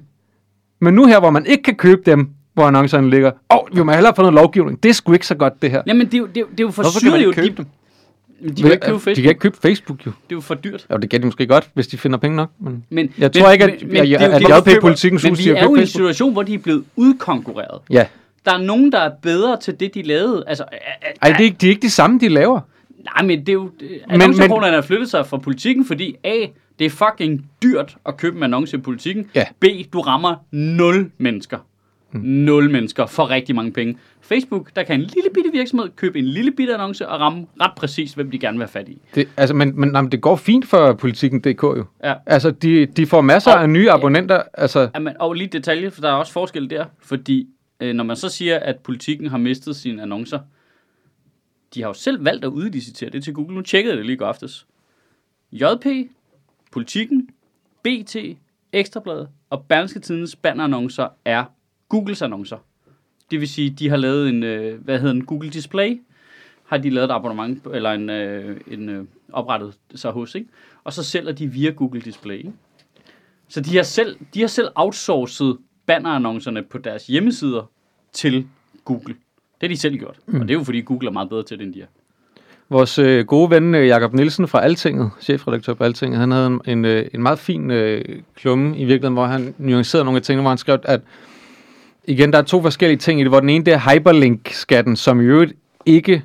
[0.81, 3.83] Men nu her, hvor man ikke kan købe dem, hvor annoncerne ligger, åh, oh, vi
[3.83, 4.83] må hellere få noget lovgivning.
[4.83, 5.81] Det er sgu ikke så godt, det her.
[5.87, 7.31] Jamen, det er jo, det er, jo- det er jo for Hvorfor kan man ikke
[7.33, 7.65] købe de, dem?
[8.55, 9.23] De kan ikke købe De Facebook.
[9.23, 10.11] kan ikke købe Facebook, jo.
[10.11, 10.85] Det er jo for dyrt.
[10.91, 12.49] Jo, det kan de måske godt, hvis de finder penge nok.
[12.59, 14.51] Men Men, jeg tror ikke, at, men- at, men det er jo at, det, at
[14.63, 16.57] hvorfor JP Politikens Men Hus vi siger, er jo i en situation, hvor de er
[16.57, 17.81] blevet udkonkurreret.
[17.89, 18.05] Ja.
[18.45, 20.43] Der er nogen, der er bedre til det, de lavede.
[20.47, 20.63] Altså,
[21.21, 22.59] Ej, det er, ikke, de er ikke de samme, de laver.
[23.03, 23.71] Nej, men det er jo...
[23.79, 26.35] Men- Annoncekronerne har flyttet sig fra politikken, fordi A,
[26.79, 29.29] det er fucking dyrt at købe en annonce i politikken.
[29.35, 29.43] Ja.
[29.59, 31.57] B, du rammer 0 mennesker.
[32.11, 32.21] Hmm.
[32.23, 33.97] 0 mennesker for rigtig mange penge.
[34.21, 37.71] Facebook, der kan en lille bitte virksomhed købe en lille bitte annonce og ramme ret
[37.77, 39.01] præcis, hvem de gerne vil have fat i.
[39.15, 41.85] Det, altså, men, men jamen, det går fint for politikken.dk jo.
[42.03, 42.13] Ja.
[42.25, 44.41] Altså, de, de får masser Og- af nye abonnenter.
[44.53, 47.47] Altså, Jamen, og lige detalje, for der er også forskel der, fordi
[47.81, 50.39] øh, når man så siger, at politikken har mistet sine annoncer,
[51.73, 53.55] de har jo selv valgt at udlicitere det til Google.
[53.55, 54.67] Nu tjekkede jeg det lige i går aftes.
[55.51, 56.11] JP,
[56.71, 57.29] Politiken,
[57.83, 58.15] BT,
[58.73, 61.45] Ekstrabladet og Berlingske Tidens bannerannoncer er
[61.89, 62.57] Googles annoncer.
[63.31, 66.01] Det vil sige, de har lavet en, øh, hvad hedder en Google Display,
[66.63, 70.49] har de lavet et abonnement, eller en, øh, en øh, oprettet sig hos, ikke?
[70.83, 72.53] Og så sælger de via Google Display, ikke?
[73.47, 77.71] Så de har selv, de har selv outsourcet bannerannoncerne på deres hjemmesider
[78.13, 78.47] til
[78.85, 79.15] Google.
[79.61, 80.15] Det har de selv gjort.
[80.27, 80.41] Mm.
[80.41, 81.85] Og det er jo fordi Google er meget bedre til det, end de er.
[82.69, 86.61] vores øh, gode ven øh, Jakob Nielsen fra Altinget, chefredaktør på Altinget, han havde en,
[86.67, 88.05] en, øh, en meget fin øh,
[88.35, 91.01] klumme i virkeligheden, hvor han nuancerede nogle af tingene, hvor han skrev, at
[92.07, 95.21] igen, der er to forskellige ting i det, hvor den ene, det er hyperlink-skatten, som
[95.21, 95.53] i øvrigt
[95.85, 96.23] ikke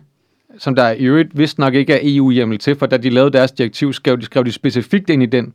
[0.59, 3.53] som der i øvrigt vist nok ikke er EU-hjemmel til, for da de lavede deres
[3.53, 5.55] direktiv, skrev de, skrev de specifikt ind i den,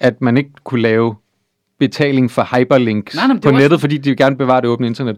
[0.00, 1.14] at man ikke kunne lave
[1.78, 5.16] betaling for hyperlinks Nej, nej, på nettet, også- fordi de gerne bevare det åbne internet.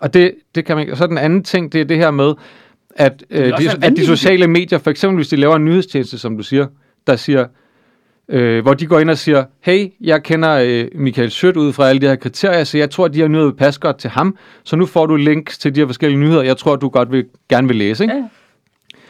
[0.00, 2.34] Og det, det kan man, og så den anden ting, det er det her med,
[2.96, 6.36] at, øh, de, at de sociale medier, for eksempel hvis de laver en nyhedstjeneste, som
[6.36, 6.66] du siger,
[7.06, 7.46] der siger,
[8.28, 11.88] øh, hvor de går ind og siger, hey, jeg kender øh, Michael Schødt ud fra
[11.88, 14.36] alle de her kriterier, så jeg tror, de her nyheder vil passe godt til ham,
[14.64, 17.24] så nu får du links til de her forskellige nyheder, jeg tror, du godt vil,
[17.48, 18.04] gerne vil læse.
[18.04, 18.14] Ikke?
[18.14, 18.22] Ja.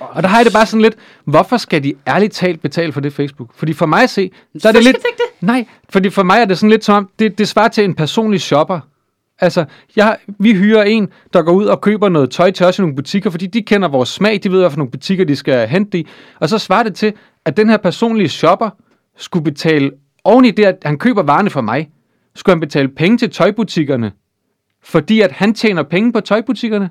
[0.01, 3.01] Og der har jeg det bare sådan lidt, hvorfor skal de ærligt talt betale for
[3.01, 3.51] det Facebook?
[3.55, 4.97] Fordi for mig at se, så er det lidt...
[4.97, 5.47] det?
[5.47, 7.95] Nej, fordi for mig er det sådan lidt som om, det, det svarer til en
[7.95, 8.81] personlig shopper.
[9.39, 9.65] Altså,
[9.97, 12.97] jeg, vi hyrer en, der går ud og køber noget tøj til os i nogle
[12.97, 15.99] butikker, fordi de kender vores smag, de ved, hvad for nogle butikker, de skal hente
[15.99, 16.07] i.
[16.41, 17.13] Og så svarer det til,
[17.45, 18.71] at den her personlige shopper
[19.17, 19.91] skulle betale,
[20.25, 21.91] oven i det, at han køber varerne for mig,
[22.35, 24.13] skulle han betale penge til tøjbutikkerne,
[24.83, 26.91] fordi at han tjener penge på tøjbutikkerne?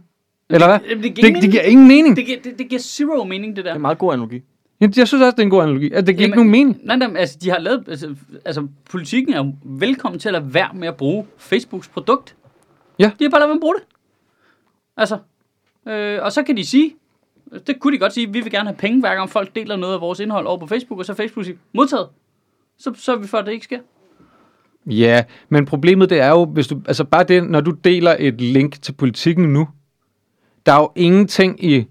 [0.49, 0.79] Eller hvad?
[0.89, 1.71] Jamen, det giver det, ingen det giver mening.
[1.71, 2.15] ingen mening.
[2.15, 3.69] Det giver, det, det giver zero mening, det der.
[3.69, 4.41] Det er en meget god analogi.
[4.82, 5.86] Jamen, jeg synes også, det er en god analogi.
[5.86, 6.80] Altså, det giver ikke nogen mening.
[6.84, 8.15] Nej, nej, altså, de har lavet, altså,
[8.45, 12.36] altså, politikken er velkommen til at være med at bruge Facebooks produkt.
[12.99, 13.11] Ja.
[13.19, 13.84] De har bare lavet med at bruge det.
[14.97, 15.17] Altså,
[15.88, 16.95] øh, og så kan de sige,
[17.67, 19.93] det kunne de godt sige, vi vil gerne have penge, hver gang folk deler noget
[19.93, 22.07] af vores indhold over på Facebook, og så Facebook siger, modtaget.
[22.78, 23.80] Så, så er vi for, at det ikke sker.
[24.86, 28.41] Ja, men problemet det er jo, hvis du, altså bare det, når du deler et
[28.41, 29.67] link til politikken nu,
[30.65, 31.86] der er jo ingenting i,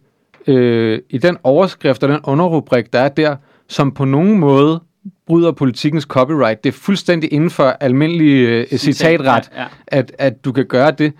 [0.47, 3.36] øh, i den overskrift og den underrubrik, der er der,
[3.68, 4.80] som på nogen måde
[5.26, 6.64] bryder politikens copyright.
[6.64, 9.66] Det er fuldstændig inden for almindelig øh, citatret, Ja, ja.
[9.86, 11.12] at, at du kan gøre det.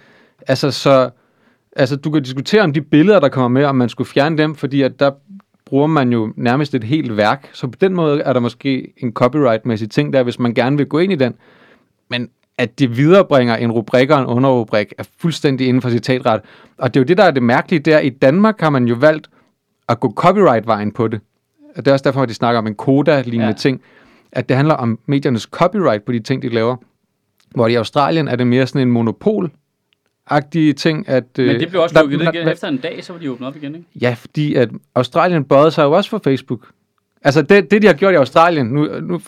[0.49, 1.11] Altså, så,
[1.77, 4.55] altså, du kan diskutere om de billeder, der kommer med, om man skulle fjerne dem,
[4.55, 5.11] fordi at der
[5.67, 7.51] bruger man jo nærmest et helt værk.
[7.53, 10.87] Så på den måde er der måske en copyright-mæssig ting der, hvis man gerne vil
[10.87, 11.35] gå ind i den.
[12.11, 12.29] Men
[12.59, 16.41] at det viderebringer en rubrik og en underrubrik er fuldstændig inden for citatret.
[16.79, 17.99] Og det er jo det, der er det mærkelige der.
[17.99, 19.29] I Danmark har man jo valgt
[19.89, 21.21] at gå copyright-vejen på det.
[21.77, 23.53] Og det er også derfor, at de snakker om en koda-lignende Ja.
[23.53, 23.81] ting.
[24.33, 26.77] At det handler om mediernes copyright på de ting, de laver.
[27.55, 29.51] Hvor i Australien er det mere sådan en monopol
[30.27, 31.25] agtige ting, at...
[31.37, 32.49] Men det blev også der- lukket der- igen.
[32.49, 33.87] Efter en dag, så var de åbnet op igen, ikke?
[34.01, 36.67] Ja, fordi at Australien bøjede sig jo også for Facebook.
[37.23, 39.21] Altså det, det de har gjort i Australien, nu, nu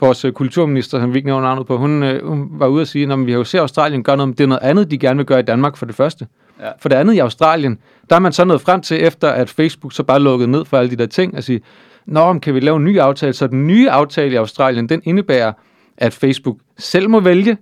[0.00, 2.88] vores øh, kulturminister, som vi ikke nævner navnet på, hun, øh, hun var ude at
[2.88, 4.98] sige, at vi har jo set Australien gøre noget, men det er noget andet, de
[4.98, 6.26] gerne vil gøre i Danmark for det første.
[6.60, 6.70] Ja.
[6.78, 7.78] For det andet i Australien,
[8.10, 10.78] der er man så nået frem til, efter at Facebook så bare lukkede ned for
[10.78, 11.60] alle de der ting, at sige,
[12.06, 13.32] Nå, men kan vi lave en ny aftale?
[13.32, 15.52] Så den nye aftale i Australien, den indebærer,
[15.96, 17.56] at Facebook selv må vælge,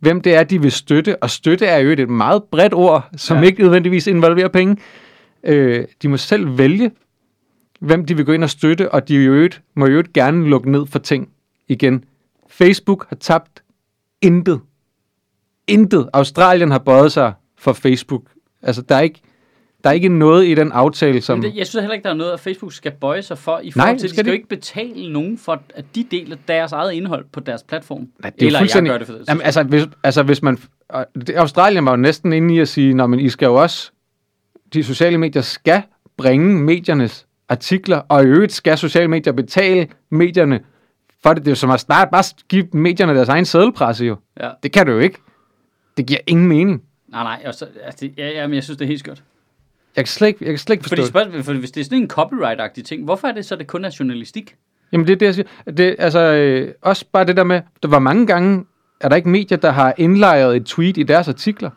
[0.00, 1.22] hvem det er, de vil støtte.
[1.22, 3.40] Og støtte er jo et meget bredt ord, som Ja.
[3.42, 3.46] ja.
[3.46, 4.76] ikke nødvendigvis involverer penge.
[5.44, 6.90] Øh, de må selv vælge,
[7.80, 10.48] hvem de vil gå ind og støtte, og de jo øvrigt, må jo øvrigt gerne
[10.48, 11.28] lukke ned for ting
[11.72, 12.04] igen.
[12.48, 13.62] Facebook har tabt
[14.22, 14.60] intet.
[15.66, 16.08] Intet.
[16.12, 18.22] Australien har bøjet sig for Facebook.
[18.62, 19.20] Altså, der er ikke,
[19.84, 21.38] der er ikke noget i den aftale, som...
[21.38, 23.58] Men det, jeg synes heller ikke, der er noget, at Facebook skal bøje sig for,
[23.58, 25.62] i Nej, forhold til, det at de skal skal jo de ikke betale nogen for,
[25.74, 28.08] at de deler deres eget indhold på deres platform.
[28.22, 28.90] Nej, det er Eller fuldstændig...
[28.90, 29.28] jeg gør det for det.
[29.28, 30.58] Jamen, altså, hvis, altså, hvis man...
[31.36, 33.90] Australien var jo næsten inde i at sige, Nå, men I skal jo også...
[34.74, 35.82] De sociale medier skal
[36.16, 40.60] bringe mediernes artikler, og i øvrigt skal sociale medier betale medierne
[41.22, 41.42] for det.
[41.42, 44.16] Det er jo som at snart bare give medierne deres egen sædelpresse jo.
[44.40, 44.50] Ja.
[44.62, 45.18] Det kan du jo ikke.
[45.96, 46.82] Det giver ingen mening.
[47.08, 49.22] Nej, nej, og så, altså, det, ja, ja, men jeg synes, det er helt skørt.
[49.96, 51.08] Jeg kan slet ikke, jeg kan slet ikke forstå Fordi, det.
[51.08, 53.84] spørgsmålet, for hvis det er sådan en copyright-agtig ting, hvorfor er det så, det kun
[53.84, 54.56] er journalistik?
[54.92, 55.48] Jamen det er det, jeg siger.
[55.76, 58.64] Det, altså, øh, også bare det der med, der var mange gange,
[59.00, 61.70] er der ikke medier, der har indlejret et tweet i deres artikler?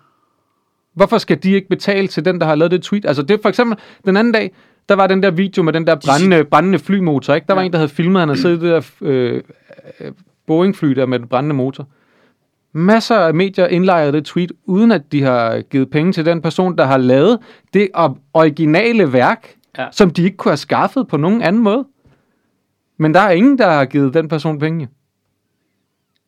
[0.93, 3.05] Hvorfor skal de ikke betale til den, der har lavet det tweet?
[3.05, 4.51] Altså det er for eksempel, den anden dag,
[4.89, 7.47] der var den der video med den der brændende, brændende flymotor, ikke?
[7.47, 7.65] Der var Ja.
[7.65, 9.41] en, der havde filmet, han havde siddet i det der øh,
[9.99, 10.11] øh,
[10.47, 11.87] Boeing-fly der med den brændende motor.
[12.73, 16.77] Masser af medier indlejrede det tweet, uden at de har givet penge til den person,
[16.77, 17.39] der har lavet
[17.73, 17.89] det
[18.33, 19.87] originale værk, Ja.
[19.91, 21.85] som de ikke kunne have skaffet på nogen anden måde.
[22.97, 24.87] Men der er ingen, der har givet den person penge.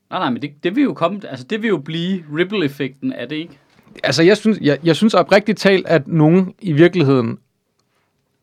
[0.10, 3.30] Nej, nej, men det, det vil jo komme, altså det vil jo blive ripple-effekten af
[3.30, 3.58] det, ikke?
[4.04, 7.38] Altså, jeg synes, jeg, jeg synes oprigtigt talt, at nogen i virkeligheden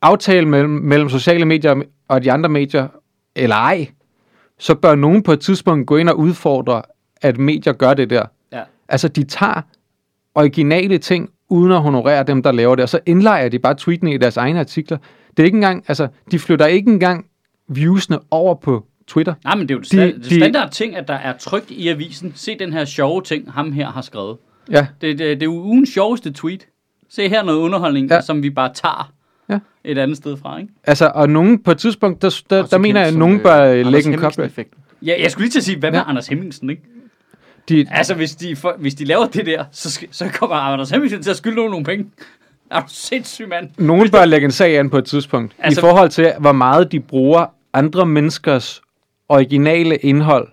[0.05, 2.89] aftale mellem, mellem sociale medier og de andre medier,
[3.37, 3.89] eller ej,
[4.59, 6.83] så bør nogen på et tidspunkt gå ind og udfordre,
[7.23, 8.25] at medier gør det der.
[8.53, 8.61] Ja.
[8.89, 9.63] Altså, de tager
[10.35, 14.15] originale ting, uden at honorere dem, der laver det, og så indlejer de bare tweetene
[14.15, 14.99] i deres egne artikler.
[15.37, 17.27] Det er ikke engang, altså, de flytter ikke engang
[17.69, 19.35] viewsene over på Twitter.
[19.45, 21.71] Nej, men det er jo det, De- det de- standard ting, at der er trygt
[21.71, 22.33] i avisen.
[22.35, 24.37] Se den her sjove ting, ham her har skrevet.
[24.71, 26.67] Ja, Det, det, det er jo ugens sjoveste tweet.
[27.11, 28.09] Se her noget underholdning.
[28.11, 28.21] Ja.
[28.21, 29.13] som vi bare tager
[29.49, 29.59] Ja.
[29.85, 30.73] et andet sted fra, ikke?
[30.85, 33.55] altså, og nogen på et tidspunkt, der, der, der mener jeg, at nogen øh, bør
[33.55, 34.59] Anders lægge en copyright.
[35.03, 36.09] Ja, jeg skulle lige til at sige, hvad med Ja.
[36.09, 36.83] Anders Hemmingsen, ikke?
[37.69, 40.91] De, Altså, hvis de, for, hvis de laver det der, så, skal, så kommer Anders
[40.91, 42.07] Hemmingsen til at skylde nogen nogle penge.
[42.71, 43.69] Er du sindssyg, mand?
[43.79, 46.93] Nogen bør lægge en sag an på et tidspunkt, altså, i forhold til, hvor meget
[46.93, 48.83] de bruger andre menneskers
[49.29, 50.49] originale indhold,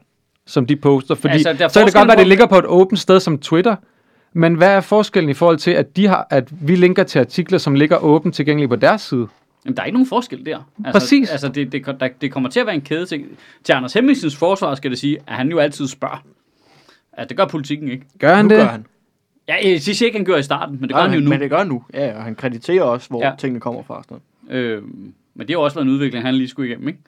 [0.46, 1.16] som de poster.
[1.16, 3.38] Fordi Altså, så kan det godt være, at det ligger på et åbent sted som
[3.38, 3.76] Twitter,
[4.34, 7.58] Men hvad er forskellen i forhold til, at, de har, at vi linker til artikler,
[7.58, 9.28] som ligger åbent tilgængelige på deres side?
[9.66, 10.58] Jamen, der er ikke nogen forskel der.
[10.86, 11.30] Altså, Præcis.
[11.32, 13.24] Altså, det, det, der, det kommer til at være en kæde til,
[13.64, 16.24] til Anders Hemmingsens forsvar, skal det sige, at han jo altid spørger.
[17.20, 18.06] Ja, det gør politikken ikke.
[18.20, 18.58] Gør han Nu det?
[18.58, 18.86] gør han.
[19.48, 21.30] Ja, jeg siger ikke, han gør i starten, men det gør Nej, han jo nu.
[21.30, 21.84] Men det gør han nu.
[21.94, 23.30] Ja, og han krediterer også, hvor Ja.
[23.30, 23.36] ja.
[23.40, 24.04] tingene kommer fra.
[24.10, 24.22] Sådan.
[24.58, 24.84] Øh,
[25.36, 27.00] men det har jo også været en udvikling, han lige skulle igennem, ikke?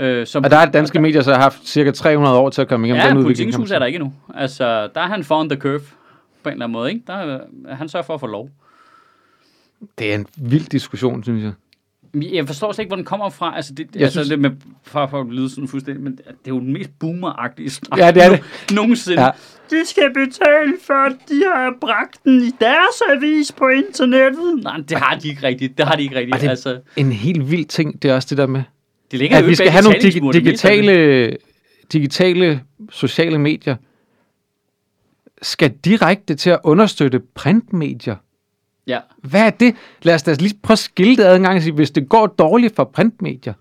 [0.00, 2.68] Øh, som, Og der er danske medier, så har haft cirka 300 år til at
[2.68, 3.26] komme igennem Ja, den udvikling.
[3.26, 4.12] politikens kan man hus er der ikke endnu.
[4.34, 5.80] Altså, der er han foran the curve,
[6.46, 7.02] på en eller anden måde, ikke?
[7.06, 7.40] Der er,
[7.74, 8.50] han sørger for at få lov.
[9.98, 11.52] Det er en vild diskussion, synes jeg.
[12.34, 13.56] Jeg forstår slet ikke, hvor den kommer fra.
[13.56, 14.50] Altså, det, Jeg altså, synes- det med,
[14.82, 18.10] for, for at lyde sådan fuldstændig, men det er jo den mest boomeragtige snak Ja,
[18.10, 18.40] det er det.
[18.74, 19.22] nogensinde.
[19.22, 19.30] Ja.
[19.70, 24.60] De skal betale for, at de har bragt den i deres avis på internettet.
[24.62, 25.78] Nej, det har de ikke rigtigt.
[25.78, 26.40] Det har de ikke rigtigt.
[26.40, 28.62] Det- Altså, En helt vild ting, det er også det der med,
[29.10, 30.34] det ligger at jo vi skal have nogle det.
[30.34, 31.36] digitale,
[31.92, 33.76] digitale sociale medier,
[35.42, 38.16] skal direkte til at understøtte printmedier.
[38.86, 38.98] Ja.
[39.22, 39.74] Hvad er det?
[40.02, 42.08] Lad os da lige prøve at skille det ad en gang og sige, hvis det
[42.08, 43.52] går dårligt for printmedier,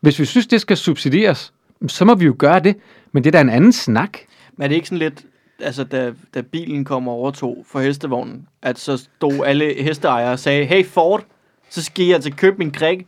[0.00, 1.52] hvis vi synes, det skal subsidieres,
[1.88, 2.76] så må vi jo gøre det.
[3.12, 4.18] Men det er da en anden snak.
[4.56, 5.24] Men er det ikke sådan lidt,
[5.60, 10.38] altså da, da bilen kom og overtog for hestevognen, at så stod alle hesteejere og
[10.38, 11.24] sagde, hey Ford,
[11.70, 13.06] så skal jeg altså købe min krik.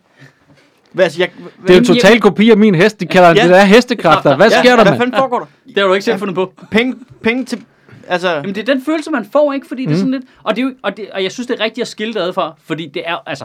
[0.92, 1.30] Hvad, altså, jeg,
[1.62, 3.00] Det er jo en total kopi af min hest.
[3.00, 3.34] De kalder ja.
[3.34, 3.42] Ja.
[3.42, 4.36] det der hestekræfter.
[4.36, 4.98] Hvad sker der, Hvad mand?
[4.98, 5.46] fanden foregår der?
[5.66, 6.52] Det har du ikke selv fundet på.
[6.70, 7.64] Penge, penge til...
[8.08, 9.66] Altså, Jamen, det er den følelse, man får, ikke?
[9.66, 10.24] Fordi det er sådan lidt...
[10.42, 12.20] Og, det er jo, og, det, og jeg synes, det er rigtigt at skille det
[12.20, 13.44] ad for, fordi det er, altså...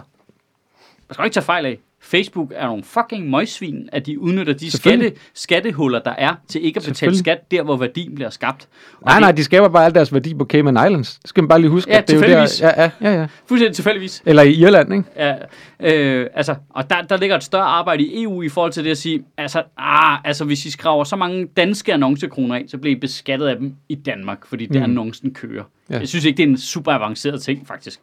[1.07, 1.79] Man skal jo ikke tage fejl af.
[2.07, 6.77] Facebook er nogle fucking møgsvin, at de udnytter de skatte, skattehuller, der er, til ikke
[6.77, 8.67] at betale skat der, hvor værdien bliver skabt.
[8.93, 11.15] Og Nej, det, nej, de skaber bare al deres værdi på Cayman Islands.
[11.21, 11.91] Det skal man bare lige huske.
[11.91, 13.27] Ja, at det er jo der, ja, ja, ja, ja.
[13.45, 14.23] Fuldstændig tilfældigvis.
[14.25, 15.05] Eller i Irland, ikke?
[15.15, 15.35] Ja,
[15.79, 18.91] øh, altså, og der, der ligger et større arbejde i EU i forhold til det
[18.91, 22.95] at sige, altså, ah, altså hvis I skraver så mange danske annoncekroner af, så bliver
[22.95, 24.77] I beskattet af dem i Danmark, fordi det Mm.
[24.77, 24.83] mm.
[24.83, 25.63] annoncen kører.
[25.89, 25.99] Ja.
[25.99, 27.99] Jeg synes ikke, det er en super avanceret ting, faktisk.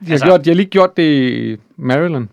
[0.00, 2.28] De har, Altså- gjort, de har lige gjort det i Maryland.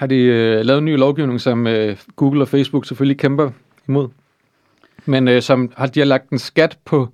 [0.00, 3.50] Har de øh, lavet en ny lovgivning, som øh, Google og Facebook selvfølgelig kæmper
[3.88, 4.08] imod.
[5.06, 7.08] Men øh, som har, de har lagt en skat på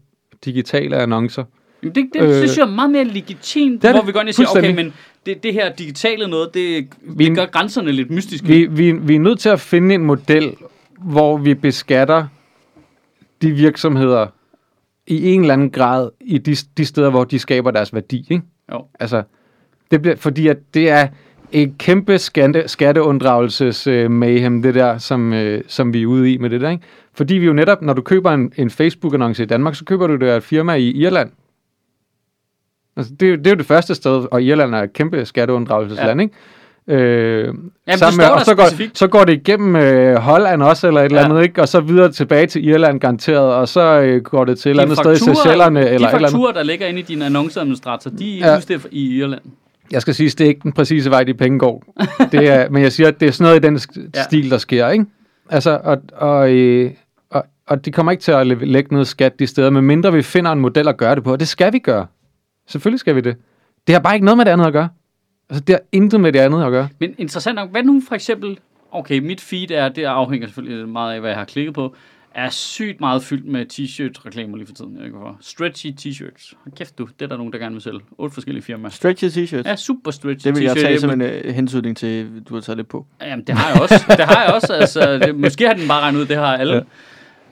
[0.44, 1.44] digitale annoncer.
[1.82, 4.06] Det, det, Øh, synes jeg er meget mere legitimt, det hvor det.
[4.06, 4.92] vi går ind og siger, okay, men
[5.26, 8.46] det, det her digitale noget, det, Vi- det gør grænserne lidt mystiske.
[8.46, 10.54] Vi, vi, vi er nødt til at finde en model,
[10.98, 12.26] hvor vi beskatter
[13.42, 14.26] de virksomheder
[15.06, 18.26] i en eller anden grad i de, de steder, hvor de skaber deres værdi.
[18.30, 18.42] Ikke?
[18.72, 18.84] Jo.
[19.00, 19.22] Altså,
[19.90, 21.08] det bliver, fordi at det er
[21.52, 26.38] et kæmpe skatte, skatteunddragelses øh, mayhem, det der, som, øh, som vi er ude i
[26.38, 26.70] med det der.
[26.70, 26.82] Ikke?
[27.14, 30.16] Fordi vi jo netop, når du køber en, en Facebook-annonce i Danmark, så køber du
[30.16, 31.30] det af et firma i Irland.
[32.96, 35.24] Altså, det, er jo- det er jo det første sted, og Irland er et kæmpe
[35.24, 36.24] skatteunddragelsesland, ja.
[36.24, 36.34] ikke?
[36.88, 37.54] Øh,
[37.86, 38.98] det sammen står og så går, specifikt.
[38.98, 41.24] så går det igennem øh, Holland også, eller et eller Ja.
[41.28, 41.62] andet, ikke?
[41.62, 44.82] Og så videre tilbage til Irland garanteret, og så øh, går det til et eller
[44.82, 46.30] andet sted i fakturer- Seychellerne, eller de et eller andet.
[46.30, 48.56] fakturer, der ligger inde i din annonceadministrator, de er ja.
[48.56, 49.42] udstedt i Irland.
[49.90, 51.84] Jeg skal sige, det er ikke den præcise vej, de penge går.
[52.32, 54.22] Det er, men jeg siger, at det er sådan noget i den sk- Ja.
[54.22, 55.06] stil, der sker, ikke?
[55.50, 56.90] Altså, og, og, øh,
[57.30, 60.22] og, og de kommer ikke til at læ- lægge noget skat de steder, medmindre vi
[60.22, 62.06] finder en model at gøre det på, og det skal vi gøre.
[62.68, 63.36] Selvfølgelig skal vi det.
[63.86, 64.88] Det har bare ikke noget med det andet at gøre.
[65.50, 66.88] Altså, det har intet med det andet at gøre.
[67.00, 68.58] Men interessant nok, hvad nu for eksempel,
[68.92, 71.94] okay, mit feed er, det afhænger selvfølgelig meget af, hvad jeg har klikket på,
[72.36, 74.96] er sygt meget fyldt med t-shirt reklamer lige for tiden.
[74.96, 75.36] Jeg ikke hvorfor.
[75.40, 76.54] Stretchy t-shirts.
[76.64, 78.00] Hold kæft du, det er der nogen, der gerne vil sælge.
[78.18, 78.90] Otte forskellige firmaer.
[78.90, 79.68] stretchy t-shirts.
[79.68, 82.76] Ja, super stretchy Det vil jeg tage som en øh, hensynning til, du har taget
[82.76, 83.06] lidt på.
[83.22, 84.04] Jamen, det har jeg også.
[84.16, 84.72] Det har jeg også.
[84.72, 86.84] Altså, det, måske har den bare regnet ud, det har alle.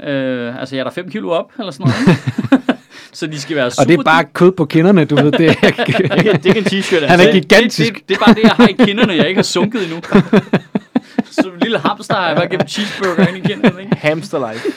[0.01, 0.11] Ja.
[0.11, 2.18] Øh, altså, jeg er der 5 kilo op, eller sådan noget.
[3.12, 3.82] Så de skal være super...
[3.82, 5.32] Og det er bare kød på kinderne, du ved.
[5.32, 7.41] Det er Det ikke, det en t-shirt, Han er altså.
[7.41, 7.95] gigantisk.
[7.95, 10.01] Det, det, det, er bare det, jeg har i kinderne, jeg ikke har sunket endnu.
[11.35, 13.97] Så en lille hamster har jeg bare gennem cheeseburger ind i kinderne, ikke?
[13.97, 14.68] Hamster life.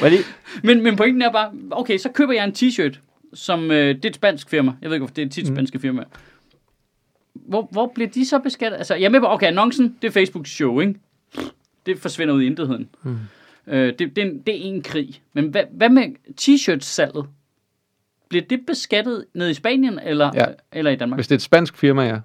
[0.00, 0.18] Hvad det?
[0.62, 2.98] Men, men pointen er bare, okay, så køber jeg en t-shirt,
[3.34, 4.72] som, øh, det er et spansk firma.
[4.82, 5.54] Jeg ved ikke, hvorfor det er tit Mm.
[5.56, 6.04] spanske firma.
[7.34, 8.78] Hvor, hvor bliver de så beskattet?
[8.78, 10.94] Altså, jeg er med på, okay, annoncen, det er Facebooks show, ikke?
[11.86, 12.88] Det forsvinder ud i intetheden.
[13.02, 13.16] Mm.
[13.66, 15.22] Øh, det, det, er en, det er en krig.
[15.32, 16.02] Men hvad, hvad med
[16.40, 17.26] t-shirt-salget?
[18.28, 20.44] Bliver det beskattet ned i Spanien, eller, Ja.
[20.72, 21.18] eller i Danmark?
[21.18, 22.18] hvis det er et spansk firma, ja.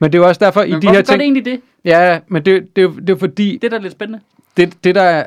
[0.00, 1.18] Men det er jo også derfor, i Men de hvorfor her gør ting...
[1.18, 1.60] det egentlig det?
[1.84, 4.20] Ja, men det, det, er jo- det er jo fordi, Det er da lidt spændende.
[4.56, 5.26] det, det, der, er-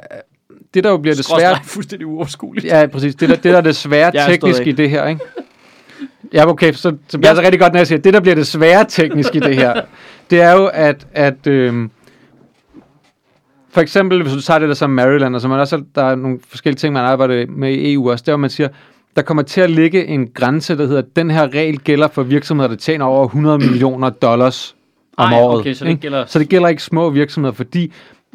[0.74, 1.58] det der jo bliver det svære...
[1.64, 2.66] Fuldstændig uoverskueligt.
[2.66, 3.16] Ja, præcis.
[3.16, 5.22] Det der, det der er det svære Jeg er teknisk i det her, ikke?
[6.34, 8.48] Ja, okay, så, så bliver det rigtig godt, når jeg siger, det, der bliver det
[8.48, 9.82] svære teknisk i det her,
[10.30, 11.92] det er jo, at, at øhm,
[13.70, 16.16] for eksempel, hvis du tager det der som Maryland, og så man også, der er
[16.16, 18.68] nogle forskellige ting, man arbejder med i EU også, der man siger,
[19.16, 22.24] der kommer til at ligge en grænse, der hedder, at den her regel gælder for
[22.24, 24.76] virksomheder, der tjener over 100 millioner dollars
[25.18, 25.60] om Ej, året.
[25.60, 26.02] okay, så det ikke?
[26.02, 27.94] gælder- så det gælder ikke små virksomheder, fordi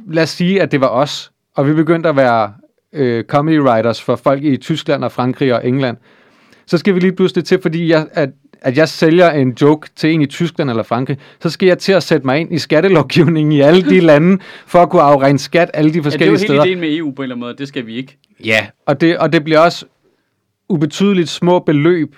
[0.08, 2.52] lad os sige, at det var os, og vi begyndte at være
[2.92, 5.96] øh, comedy writers for folk i Tyskland og Frankrig og England.
[6.66, 10.10] Så skal vi lige pludselig til, fordi jeg, at, at jeg sælger en joke til
[10.14, 13.52] en i Tyskland eller Frankrig, så skal jeg til at sætte mig ind i skattelovgivningen
[13.52, 16.10] i alle de lande, for at kunne afregne skat alle de Ja, det er jo
[16.10, 16.64] forskellige hele steder.
[16.64, 17.54] ideen med EU på en eller anden måde.
[17.58, 18.16] Det skal vi ikke.
[18.44, 19.84] Ja, og det, og det bliver også
[20.70, 22.16] ubetydeligt små beløb,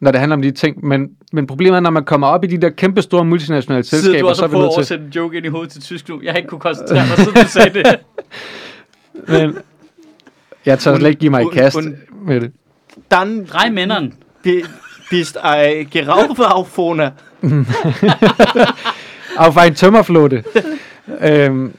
[0.00, 0.84] når det handler om de ting.
[0.86, 4.02] Men, men problemet er, når man kommer op i de der kæmpe store multinationale Sidder
[4.02, 4.76] du selskaber, også så er vi at nødt til...
[4.78, 6.20] oversætte en joke ind i hovedet til tysk nu?
[6.24, 7.98] Jeg har ikke kunne koncentrere mig, siden du sagde det.
[9.28, 9.56] Men
[10.66, 12.52] jeg tør slet ikke give mig i kast und- med det.
[13.10, 14.14] Dann Drej mænderen.
[14.42, 14.64] bi-
[15.10, 17.12] bist ei Geraufaufone.
[19.38, 20.44] Af en tømmerflåte.
[21.28, 21.72] øhm,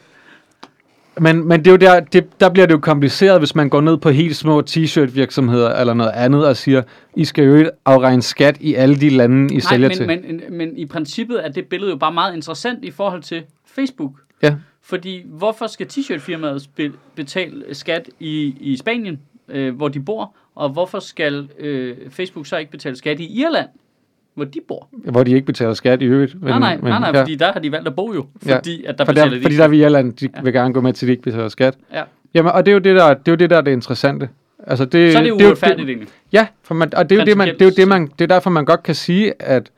[1.19, 3.81] men, men det er jo der, det, der bliver det jo kompliceret, hvis man går
[3.81, 6.81] ned på helt små t-shirt virksomheder eller noget andet og siger,
[7.15, 10.07] I skal jo ikke afregne skat i alle de lande, I Nej, sælger men, til.
[10.07, 13.43] men, men, men i princippet er det billede jo bare meget interessant i forhold til
[13.65, 14.11] Facebook.
[14.43, 14.55] Ja.
[14.81, 16.69] Fordi hvorfor skal t-shirt-firmaet
[17.15, 22.57] betale skat i, i Spanien, øh, hvor de bor, og hvorfor skal øh, Facebook så
[22.57, 23.67] ikke betale skat i Irland,
[24.39, 24.87] hvor de bor?
[24.91, 26.41] Hvor de ikke betaler skat i øvrigt.
[26.41, 27.21] nej, nej, nej, nej, ja.
[27.21, 29.37] fordi der har de valgt at bo jo, Ja, fordi at der For betaler der,
[29.37, 30.41] de fordi der er i Irland, de ja.
[30.41, 31.77] vil gerne gå med til, at de ikke betaler skat.
[31.93, 32.03] Ja.
[32.33, 34.29] Jamen, og det er jo det, der, det er jo det, der er det interessante.
[34.67, 36.09] Altså, det, Så er det jo uretfærdigt egentlig.
[36.33, 38.21] Ja, for man, og det er jo det, man, det er jo det, man, det
[38.21, 39.71] er derfor, man godt kan sige, at,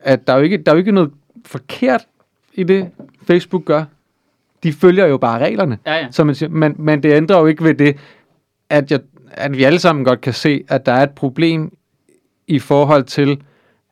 [0.00, 1.10] at der, er jo ikke, der er jo ikke noget
[1.46, 2.06] forkert
[2.54, 2.88] i det,
[3.26, 3.84] Facebook gør.
[4.62, 6.06] De følger jo bare reglerne, Ja, ja.
[6.10, 6.50] som man siger.
[6.50, 7.96] Men, men det ændrer jo ikke ved det,
[8.70, 9.00] at, jeg,
[9.30, 11.72] at vi alle sammen godt kan se, at der er et problem
[12.46, 13.40] i forhold til,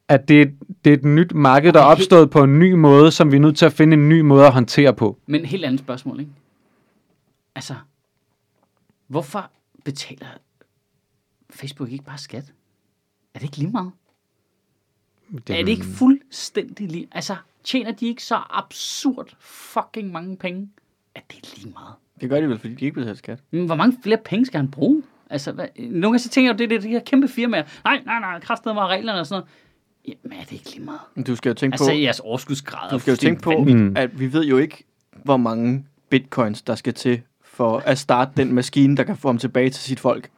[0.09, 0.55] at det,
[0.85, 3.41] det er et nyt marked, der er opstået på en ny måde, som vi er
[3.41, 5.19] nødt til at finde en ny måde at håndtere på.
[5.27, 6.33] Men helt andet spørgsmål, ikke?
[7.55, 7.75] Altså,
[9.07, 9.51] hvorfor
[9.85, 10.27] betaler
[11.51, 12.53] Facebook ikke bare skat?
[13.35, 13.93] Er det ikke lige meget?
[15.47, 17.09] Det, er det ikke fuldstændig lige...
[17.13, 20.69] Altså, tjener de ikke så absurd fucking mange penge?
[21.15, 21.95] Er det lige meget?
[22.21, 23.43] Det gør de vel, fordi de ikke betaler skat.
[23.51, 25.03] Men hvor mange flere penge skal han bruge?
[25.31, 27.65] Altså, hvad, nogle gange så tænker jeg jo, det er det, de her kæmpe firmaer.
[27.85, 29.55] Nej, nej, nej, kraftedet mig reglerne og sådan noget.
[30.25, 31.27] Jamen, er det ikke lige meget?
[31.27, 33.85] Du skal jo tænke Altså, på, jeres overskudsgrad er du skal jo tænke på, fuldstændig
[33.87, 33.97] Mm.
[33.97, 34.85] at vi ved jo ikke,
[35.25, 39.39] hvor mange bitcoins, der skal til for at starte den maskine, der kan få ham
[39.39, 40.29] tilbage til sit folk.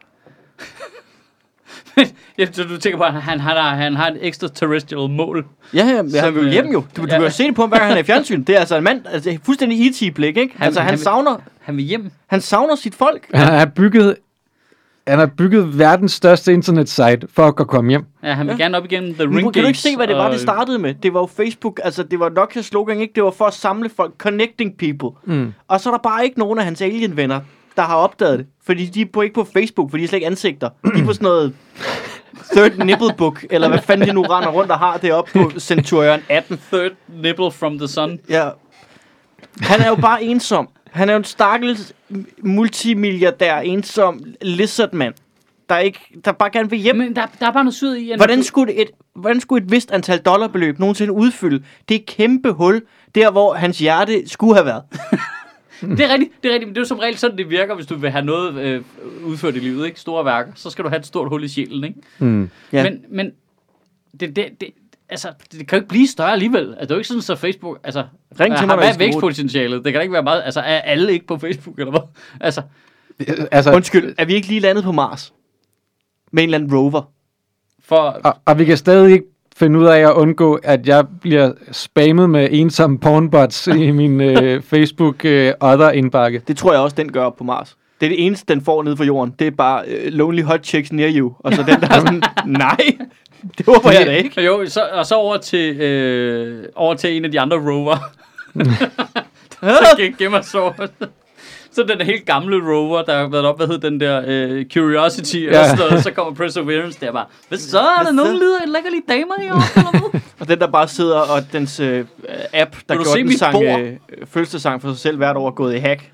[2.39, 5.47] Ja, så du tænker på, at han, han, har, han har et extraterrestrial mål.
[5.75, 6.85] Ja, ja, men Som, han vil øh, hjem jo.
[6.97, 7.14] Du, du ja.
[7.14, 8.43] kan jo se det på ham, hver gang han er i fjernsyn.
[8.43, 10.55] Det er altså en mand, altså fuldstændig E.T.-blik, ikke?
[10.57, 12.11] Han- altså, han, han savner, Han vil hjem.
[12.27, 13.27] han savner sit folk.
[13.35, 14.16] Han har bygget,
[15.11, 18.04] han har bygget verdens største internetsite for at kunne komme hjem.
[18.22, 18.64] Ja, han vil Ja.
[18.64, 20.40] gerne op igennem The Men Ring kan du ikke se, hvad det var, og- det
[20.40, 20.94] startede med?
[20.94, 23.12] Det var jo Facebook, altså det var Nokias slogan, ikke?
[23.14, 25.34] Det var for at samle folk, connecting people.
[25.34, 25.52] Mm.
[25.68, 27.40] Og så er der bare ikke nogen af hans alien-venner,
[27.76, 28.46] der har opdaget det.
[28.66, 30.68] Fordi de er på, ikke på Facebook, fordi de er slet ikke ansigter.
[30.94, 31.52] De er på sådan noget
[32.56, 35.50] Third Nipple Book, eller hvad fanden de nu render rundt og har det oppe på
[35.61, 36.61] Centurion 18.
[36.72, 36.90] Third
[37.22, 38.18] nipple from the sun.
[38.28, 38.48] Ja.
[39.61, 40.68] Han er jo bare ensom.
[40.91, 41.95] Han er jo en stakkels
[42.43, 45.14] multimilliardær, ensom lizardmand,
[45.68, 46.97] der, ikke, der bare gerne vil hjem.
[47.01, 48.12] Jamen, der, der er bare noget syret i.
[48.16, 52.82] Hvordan skulle, et, hvordan skulle et vist antal dollarbeløb nogensinde udfylde det kæmpe hul,
[53.14, 54.82] der hvor hans hjerte skulle have været?
[55.80, 57.74] Det er rigtigt, det er rigtigt, men det er jo som regel sådan, det virker,
[57.74, 58.82] hvis du vil have noget øh,
[59.24, 60.01] udført i livet, ikke?
[60.01, 60.53] Store værker.
[60.55, 62.01] Så skal du have et stort hul i sjælen, ikke?
[62.18, 62.51] Mm.
[62.72, 62.82] Ja.
[62.82, 63.32] Men, men
[64.20, 64.68] det, det, det,
[65.11, 66.68] altså, det kan jo ikke blive større alligevel.
[66.68, 68.94] Altså, det er jo ikke sådan, så Facebook, altså, Ring til mig, har, når hvad
[68.94, 69.84] er vækstpotentialet?
[69.84, 72.00] Det kan da ikke være meget, altså, er alle ikke på Facebook, eller hvad?
[72.40, 72.62] Altså,
[73.52, 75.32] Altså, Undskyld, er vi ikke lige landet på Mars?
[76.32, 77.02] Med en eller anden rover?
[77.90, 81.52] for, og, og vi kan stadig ikke finde ud af at undgå, at jeg bliver
[81.72, 86.42] spammet med ensomme pornbots i min øh, Facebook øh, other indbakke.
[86.48, 87.76] Det tror jeg også, den gør på Mars.
[88.00, 89.34] Det er det eneste, den får nede for jorden.
[89.38, 91.32] Det er bare uh, Lonely Hot Chicks Near You.
[91.38, 92.76] Og så den der er sådan, nej,
[93.59, 94.43] det håber jeg da ikke.
[94.43, 97.97] Jo, så, og så over til, øh, over til en af de andre rover.
[99.61, 100.72] så ge- gemmer så.
[101.72, 105.36] Så den helt gamle rover, der har været op, hvad hed den der, øh, Curiosity,
[105.36, 105.61] ja.
[105.61, 108.91] Og sådan noget, så kommer Perseverance der bare, hvad så, er der nogen lider lækker
[108.91, 110.20] lige damer i år, eller hvad?
[110.41, 112.05] Og den der bare sidder, og dens øh,
[112.53, 116.11] app, der gjorde den sang, øh, fødselsdagssang for sig selv hvert år, gået i hack.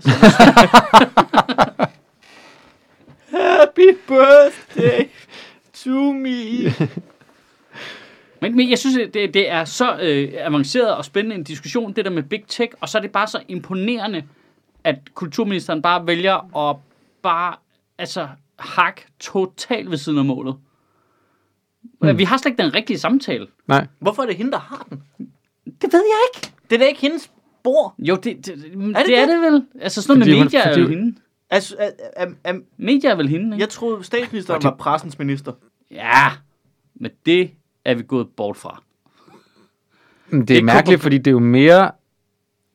[3.31, 5.09] Happy birthday
[5.85, 6.73] to me.
[8.49, 12.05] Men, men jeg synes, det, det er så øh, avanceret og spændende en diskussion, det
[12.05, 14.25] der med Big Tech, og så er det bare så imponerende,
[14.85, 16.77] at kulturministeren bare vælger at
[17.23, 17.55] bare,
[17.99, 18.29] altså,
[18.59, 20.57] hakke totalt ved siden af målet.
[22.03, 22.19] Mm.
[22.19, 23.47] Vi har slet ikke den rigtige samtale.
[23.69, 23.87] Nej.
[23.99, 25.03] Hvorfor er det hende, der har den?
[25.67, 26.53] Det ved jeg ikke.
[26.71, 27.31] Det er da ikke hendes
[27.65, 27.95] bord.
[27.99, 29.41] Jo, det, det, det, det det, det er det?
[29.43, 29.67] vel.
[29.81, 31.15] Altså sådan noget Fordi med hun- medier er fordi jo hende.
[31.51, 33.61] Altså, er, er, er, Medier er vel hende, ikke?
[33.61, 35.53] jeg troede, statsministeren var pressens minister.
[35.91, 36.27] Ja,
[36.95, 37.51] men det
[37.87, 38.83] er vi gået bort fra.
[40.31, 41.81] Det er Det kommer- mærkeligt, fordi det er jo mere...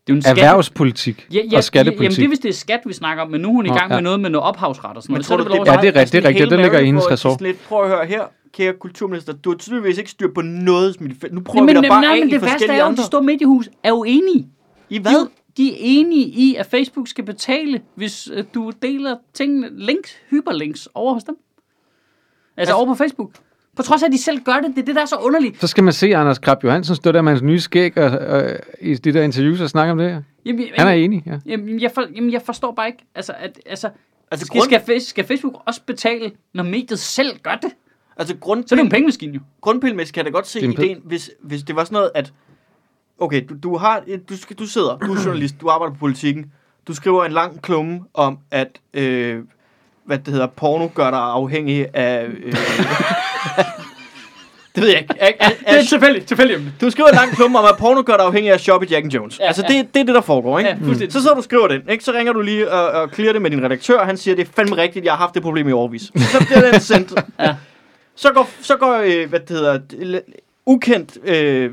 [0.07, 0.37] Det er jo en skat.
[0.37, 2.17] erhvervspolitik Ja, ja, og Jamen, skattepolitik.
[2.17, 3.75] det er hvis det er skat, vi snakker om, men nu er hun i Nå,
[3.75, 4.01] gang med ja.
[4.01, 5.25] noget med noget ophavsret og sådan noget.
[5.25, 6.49] tror så er du, det det Ja, det er rigtigt, det er rigtigt.
[6.51, 7.41] Det ligger i hendes ressort.
[7.41, 9.33] Lidt, prøv at høre her, kære kulturminister.
[9.33, 10.93] Du har tydeligvis ikke styr på noget.
[10.95, 11.33] Smidt.
[11.33, 12.91] Nu prøver men, vi men, dig bare nej, af men i det værste er jo,
[12.91, 14.47] at de store mediehus er jo enige.
[14.89, 15.27] I hvad?
[15.57, 20.89] de er enige i, at Facebook skal betale, hvis øh, du deler tingene, links, hyperlinks
[20.93, 21.35] over hos dem.
[21.37, 21.41] Altså,
[22.57, 23.31] Altså- over på Facebook.
[23.75, 24.75] På trods af, at de selv gør det.
[24.75, 25.61] Det er det, der er så underligt.
[25.61, 28.43] Så skal man se Anders Krab Johansen stå der med hans nye skæg og, og,
[28.81, 30.21] i de der interviews og snakke om det her.
[30.45, 31.39] Jamen, Han er enig, ja.
[31.45, 33.89] Jamen, jeg, for, jamen, jeg forstår bare ikke, altså, at, altså,
[34.31, 37.71] Altså, skal, grund, skal, skal Facebook også betale, når mediet selv gør det?
[38.17, 39.39] altså grund, Så er det jo en pengemaskine jo.
[39.61, 42.33] grundpilmæssigt kan jeg da godt se ideen, hvis, hvis det var sådan noget, at
[43.19, 46.51] okay, du, du, har, du, skal, du sidder, du er journalist, du arbejder på politikken,
[46.87, 49.43] du skriver en lang klumme om, at øh,
[50.05, 52.25] hvad det hedder, porno gør dig afhængig af...
[52.25, 52.53] Øh,
[54.75, 55.15] det ved jeg ikke.
[55.69, 58.49] Det er tilfældigt, tilfældigt du skriver en lang klumme om, at porno gør dig afhængig
[58.49, 59.39] af at shoppe i Jack and Jones.
[59.39, 59.77] Ja, altså, ja.
[59.77, 60.69] det, det er det, der foregår, ikke?
[60.69, 61.13] Ja, fuldstændig.
[61.13, 62.03] Så sidder du skriver den, ikke?
[62.03, 64.47] Så ringer du lige og, og clear det med din redaktør, og han siger, det
[64.47, 66.01] er fandme rigtigt, jeg har haft det problem i årvis.
[66.01, 67.13] Så bliver den sendt.
[67.39, 67.55] Ja.
[68.15, 70.19] Så går, så går øh, hvad det hedder,
[70.65, 71.71] ukendt øh,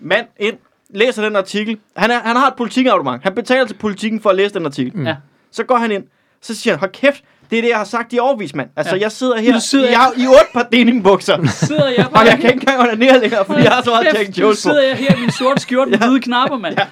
[0.00, 0.56] mand ind,
[0.90, 1.78] læser den artikel.
[1.96, 3.22] Han, er, han har et politikabonnement.
[3.22, 5.02] Han betaler til politikken for at læse den artikel.
[5.04, 5.16] Ja.
[5.50, 6.04] Så går han ind,
[6.40, 8.68] så siger han, hold kæft, det er det, jeg har sagt i årvis, mand.
[8.76, 9.00] Altså, Ja.
[9.02, 12.38] jeg sidder her, Nu sidder jeg i otte par denimbukser, Sidder jeg og bare jeg
[12.40, 14.60] kan ikke engang onanere længere, fordi jeg har så meget Jack nu Jones på.
[14.60, 16.76] sidder jeg her i min sorte skjorte med hvide knapper, mand.
[16.78, 16.86] Ja.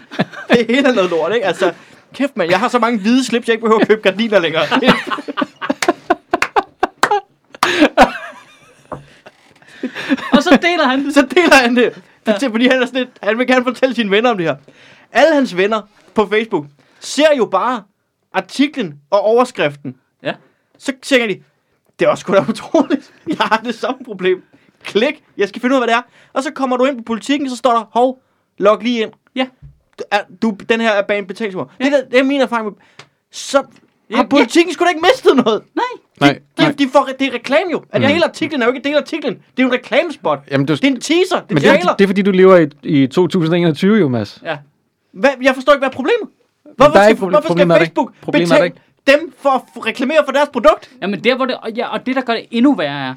[0.65, 1.47] Det er noget lort, ikke?
[1.47, 1.73] Altså,
[2.15, 4.63] kæft, mand, jeg har så mange hvide slips, jeg ikke behøver at købe gardiner længere.
[10.33, 11.15] Og så deler han det.
[11.15, 12.03] så deler han det.
[12.27, 12.49] Ja.
[12.49, 14.57] Fordi han, er sådan lidt, han vil gerne fortælle sine venner om det her.
[15.13, 15.81] Alle hans venner
[16.15, 16.67] på Facebook
[17.01, 17.83] ser jo bare
[18.35, 19.95] artiklen og overskriften.
[20.23, 20.33] Ja.
[20.79, 21.43] Så tænker de,
[21.99, 23.13] det er også sgu da utroligt.
[23.29, 24.43] Jeg har det samme problem.
[24.85, 26.03] Klik, jeg skal finde ud af, hvad det er.
[26.33, 28.23] Og så kommer du ind på politikken, så står der, hov,
[28.59, 29.11] log lige ind.
[29.35, 29.47] Ja.
[29.99, 31.71] Du, er, du, den her er bag en betalingsmur.
[31.81, 31.85] Ja.
[31.85, 32.73] Det, der, det er min erfaring med...
[33.31, 33.63] Så
[34.11, 35.63] Ja, har politikken sgu da ikke mistet noget.
[35.75, 35.85] Nej.
[36.21, 36.73] Nej, De, nej.
[36.79, 37.85] de får, det er reklame jo.
[37.91, 38.07] At mm.
[38.07, 39.35] hele artiklen er jo ikke en del af artiklen.
[39.35, 40.39] Det er jo en reklamespot.
[40.51, 41.37] Jamen, du, Det er en teaser.
[41.41, 44.41] Det men er det, er, det er fordi, du lever i, i 2021 jo, Mads.
[44.45, 44.59] Ja.
[45.13, 46.29] Hvad, jeg forstår ikke, hvad er problemet?
[46.77, 47.77] Hvorfor, Der er skal, ikke problem- hvorfor skal er.
[47.79, 48.73] Facebook er betale
[49.07, 50.91] dem for at reklamere for deres produkt?
[51.03, 53.15] Jamen der, hvor det, og, ja, og det, der gør det endnu værre, er,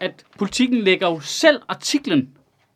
[0.00, 2.28] at politikken lægger jo selv artiklen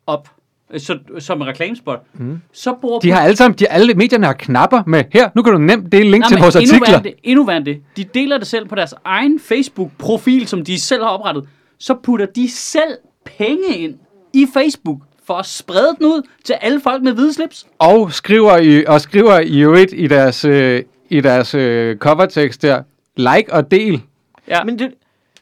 [0.07, 0.29] op,
[0.73, 1.99] øh, så, som en reklamespot.
[2.13, 2.41] Mm.
[2.53, 5.53] Så bruger De har alle sammen, de, alle medierne har knapper med, her, nu kan
[5.53, 6.87] du nemt dele link Nej, til vores endnu artikler.
[6.87, 7.81] værre, end det, endnu værre end det.
[7.97, 11.47] De deler det selv på deres egen Facebook-profil, som de selv har oprettet.
[11.79, 12.97] Så putter de selv
[13.37, 13.95] penge ind
[14.33, 14.97] i Facebook
[15.27, 17.67] for at sprede den ud til alle folk med hvide slips.
[17.79, 22.83] Og skriver i, og skriver i øvrigt i deres, øh, i deres øh, covertekst der,
[23.15, 24.01] like og del.
[24.47, 24.63] Ja.
[24.63, 24.93] Men det,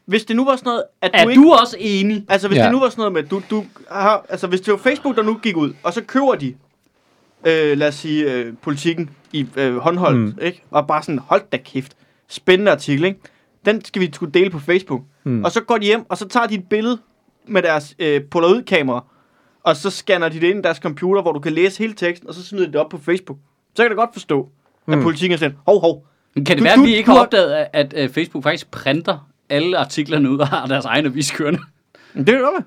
[0.05, 1.41] hvis det nu var sådan noget, at er du ikke...
[1.41, 2.25] du også enig?
[2.29, 2.63] Altså, hvis Ja.
[2.63, 5.23] det nu var sådan noget med, du, du har, altså, hvis det var Facebook, der
[5.23, 6.55] nu gik ud, og så køber de,
[7.45, 10.33] øh, lad os sige, øh, politikken i øh, håndholdt, Mm.
[10.41, 10.63] ikke?
[10.71, 11.95] Og bare sådan, hold da kæft,
[12.27, 13.19] spændende artikel, ikke?
[13.65, 15.01] Den skal vi skulle dele på Facebook.
[15.23, 15.31] Mm.
[15.31, 15.43] Mm.
[15.43, 16.97] Og så går de hjem, og så tager de et billede
[17.47, 19.03] med deres øh, polaroid-kamera,
[19.63, 22.29] og så scanner de det ind i deres computer, hvor du kan læse hele teksten,
[22.29, 23.37] og så smider de det op på Facebook.
[23.75, 24.49] Så kan jeg da godt forstå,
[24.87, 25.03] at Mm.
[25.03, 26.05] politikken er sådan, hov, hov,
[26.35, 28.71] Kan det Du- være, at vi ikke du har opdaget, at, at, at Facebook faktisk
[28.71, 31.59] printer alle artiklerne ud og har deres egne aviskørende?
[32.13, 32.63] Men det er jo med.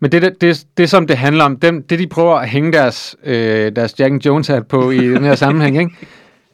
[0.00, 2.72] Men det, det, det, det, som det handler om, dem, det de prøver at hænge
[2.72, 5.90] deres, øh, deres Jack and Jones hat på i den her sammenhæng, ikke?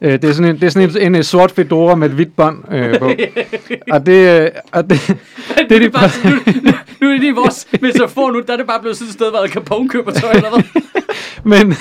[0.01, 2.35] Øh, det er sådan en, det er sådan en, en, sort fedora med et hvidt
[2.35, 3.11] bånd øh, på.
[3.91, 5.17] Og det, øh, og det, Det,
[5.69, 6.71] det, er de, bare, nu, nu,
[7.01, 9.29] nu er det lige vores metafor nu, der er det bare blevet sådan et sted,
[9.29, 10.81] hvor Capone køber tøj eller hvad?
[11.67, 11.75] men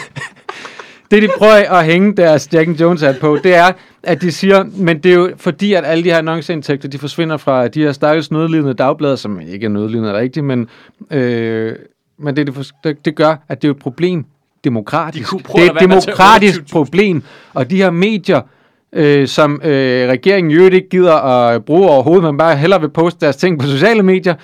[1.13, 4.33] det de prøver at hænge deres Jack and Jones hat på, det er, at de
[4.33, 7.83] siger, men det er jo fordi, at alle de her annonceindtægter, de forsvinder fra de
[7.83, 10.69] her stakkels nødlidende dagblade, som ikke er nødlidende rigtigt, men,
[11.11, 11.73] øh,
[12.19, 14.25] men det, det, det, gør, at det er jo et problem
[14.65, 15.33] demokratisk.
[15.33, 16.73] De det er et demokratisk 28.000.
[16.73, 17.23] problem,
[17.55, 18.41] og de her medier,
[18.93, 22.91] øh, som øh, regeringen i øvrigt ikke gider at bruge overhovedet, men bare hellere vil
[22.91, 24.35] poste deres ting på sociale medier,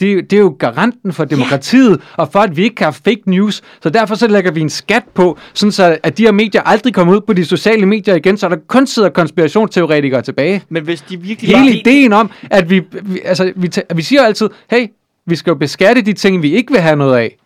[0.00, 3.22] det, det er jo garanten for demokratiet, og for at vi ikke kan have fake
[3.26, 3.62] news.
[3.82, 6.94] Så derfor så lægger vi en skat på, sådan så at de her medier aldrig
[6.94, 10.62] kommer ud på de sociale medier igen, så der kun sidder konspirationsteoretikere tilbage.
[10.68, 11.76] Men hvis de virkelig Hele var...
[11.80, 14.86] ideen om, at vi, vi, altså, vi, vi siger jo altid, hey,
[15.26, 17.36] vi skal jo beskatte de ting, vi ikke vil have noget af.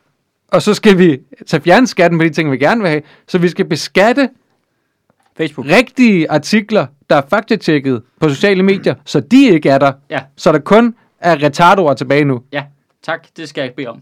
[0.49, 3.03] Og så skal vi tage fjerne skatten på de ting, vi gerne vil have.
[3.29, 4.29] Så vi skal beskatte
[5.37, 5.67] Facebook.
[5.67, 9.93] rigtige artikler, der er faktatjekket på sociale medier, så de ikke er der.
[10.11, 10.95] Ja, Så der kun
[11.25, 12.43] er retardoer tilbage nu.
[12.53, 12.65] ja,
[13.03, 14.01] tak, det skal jeg ikke bede om.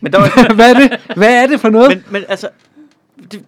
[0.00, 1.00] Men der var, Hvad er det?
[1.16, 1.88] Hvad er det for noget?
[1.88, 2.48] men, men altså,
[3.32, 3.44] det,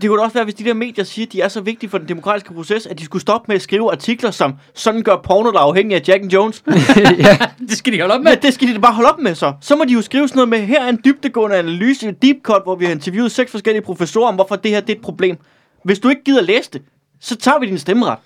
[0.00, 1.90] det kunne da også være, hvis de der medier siger, at de er så vigtige
[1.90, 5.16] for den demokratiske proces, at de skulle stoppe med at skrive artikler som, sådan gør
[5.16, 6.64] porno dig afhængig af Jack and Jones.
[7.18, 7.38] ja.
[7.58, 8.32] Det skal de holde op med.
[8.32, 9.52] Men det skal de da bare holde op med så.
[9.60, 12.62] Så må de jo skrive sådan noget med, her er en dybdegående analyse, deep cut,
[12.62, 15.36] hvor vi har interviewet seks forskellige professorer om, hvorfor det her det er et problem.
[15.84, 16.82] Hvis du ikke gider læse det,
[17.20, 18.18] så tager vi din stemmeret.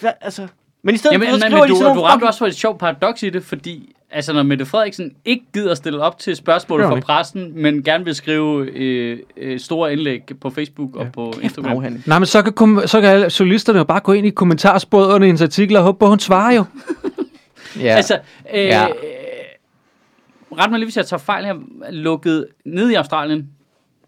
[0.00, 0.46] Hva, altså,
[0.82, 2.46] men i stedet Jamen, for, så skriver men de du, sådan du ramte også for
[2.46, 6.36] et sjovt paradoks i det, fordi altså, når Mette Frederiksen ikke gider stille op til
[6.36, 11.32] spørgsmål fra pressen, men gerne vil skrive øh, øh, store indlæg på Facebook og på
[11.42, 11.70] Instagram.
[11.72, 12.04] Afhandling.
[12.06, 15.14] Nej, men så kan, kom- så kan alle journalisterne jo bare gå ind i kommentarsporet
[15.14, 16.64] under hendes artikel og håbe på, at hun svarer jo.
[17.80, 17.94] ja.
[17.96, 18.14] Altså,
[18.54, 18.80] øh, Ja.
[18.80, 18.86] ja.
[20.58, 21.54] ret mig lige, hvis jeg tager fejl her,
[21.90, 23.48] lukket ned i Australien,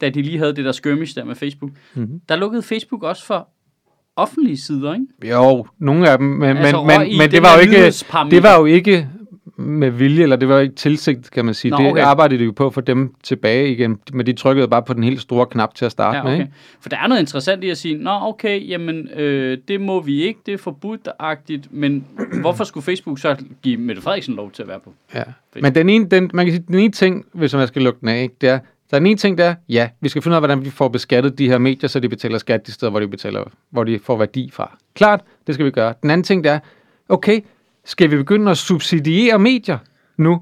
[0.00, 2.02] da de lige havde det der skirmish der med Facebook, Mhm.
[2.04, 2.20] mm-hmm.
[2.28, 3.48] der lukkede Facebook også for
[4.16, 5.34] offentlige sider, ikke?
[5.36, 7.90] Jo, nogle af dem, men, Altså, men, men, men det, var jo ikke,
[8.30, 9.08] det var jo ikke
[9.56, 11.70] med vilje, eller det var jo ikke tilsigt, kan man sige.
[11.70, 12.02] Nå, det okay.
[12.02, 15.02] arbejdede de jo på at få dem tilbage igen, men de trykkede bare på den
[15.02, 16.32] helt store knap til at starte Ja, med.
[16.32, 16.40] okay.
[16.42, 16.52] Ikke?
[16.80, 20.22] For der er noget interessant i at sige, nå okay, jamen øh, det må vi
[20.22, 22.04] ikke, det er forbudt-agtigt, men
[22.40, 24.92] hvorfor skulle Facebook så give Mette Frederiksen lov til at være på?
[25.14, 25.22] Ja.
[25.60, 28.08] Men den ene, den, man kan sige, den ene ting, hvis man skal lukke den
[28.08, 28.58] af, ikke, det er,
[28.92, 30.88] så den ene ting, der er, ja, vi skal finde ud af, hvordan vi får
[30.88, 33.98] beskattet de her medier, så de betaler skat de steder, hvor de, betaler, hvor de
[33.98, 34.78] får værdi fra.
[34.94, 35.94] Klart, det skal vi gøre.
[36.02, 36.58] Den anden ting, der er,
[37.08, 37.40] okay,
[37.84, 39.78] skal vi begynde at subsidiere medier
[40.16, 40.40] nu?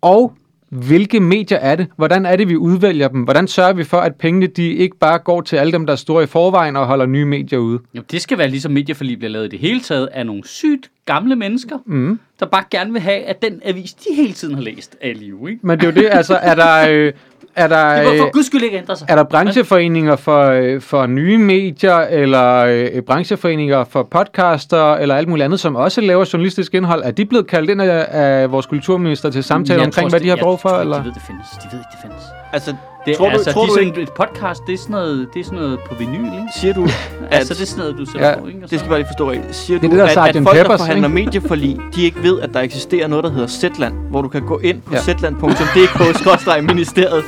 [0.00, 0.32] Og
[0.68, 1.86] hvilke medier er det?
[1.96, 3.22] Hvordan er det, vi udvælger dem?
[3.22, 5.96] Hvordan sørger vi for, at pengene de ikke bare går til alle dem, der er
[5.96, 7.78] store i forvejen og holder nye medier ude?
[7.94, 10.90] Jamen, det skal være ligesom medieforlig bliver lavet i det hele taget af nogle sygt
[11.06, 12.20] gamle mennesker, Mm.
[12.40, 15.46] der bare gerne vil have, at den avis, de hele tiden har læst af liv,
[15.50, 15.60] ikke?
[15.66, 16.88] Men det er jo det, altså, er der...
[16.90, 17.12] Øh,
[17.56, 19.06] er der, Det må øh, for guds skyld ikke ændre sig.
[19.10, 25.28] Er der brancheforeninger for, øh, for nye medier, eller øh, brancheforeninger for podcaster, eller alt
[25.28, 27.02] muligt andet, som også laver journalistisk indhold?
[27.04, 30.20] Er de blevet kaldt ind af, af vores kulturminister til samtale Jeg omkring, tror hvad
[30.20, 30.68] de har jeg brug for?
[30.68, 30.98] tror ikke, Eller?
[30.98, 31.46] De ved, det findes.
[31.62, 32.22] De ved ikke, det findes.
[32.52, 32.74] Altså,
[33.06, 34.78] Det, tror er, du, altså, tror de du er ikke, sådan, et podcast, det er
[34.78, 36.36] sådan noget, det er sådan noget på vinyl, ikke?
[36.60, 36.82] siger du,
[37.30, 38.60] Altså, at, det er sådan noget, du sætter Ja, på, ikke?
[38.64, 40.42] Og det skal bare lige forstå rigtigt, siger Det er du, det der at, at
[40.42, 41.24] folk, der Peppers, forhandler ikke?
[41.24, 44.58] medieforlig, de ikke ved, at der eksisterer noget, der hedder Zetland, hvor du kan gå
[44.58, 45.00] ind på Ja.
[45.00, 47.24] zetland.dk-ministeriet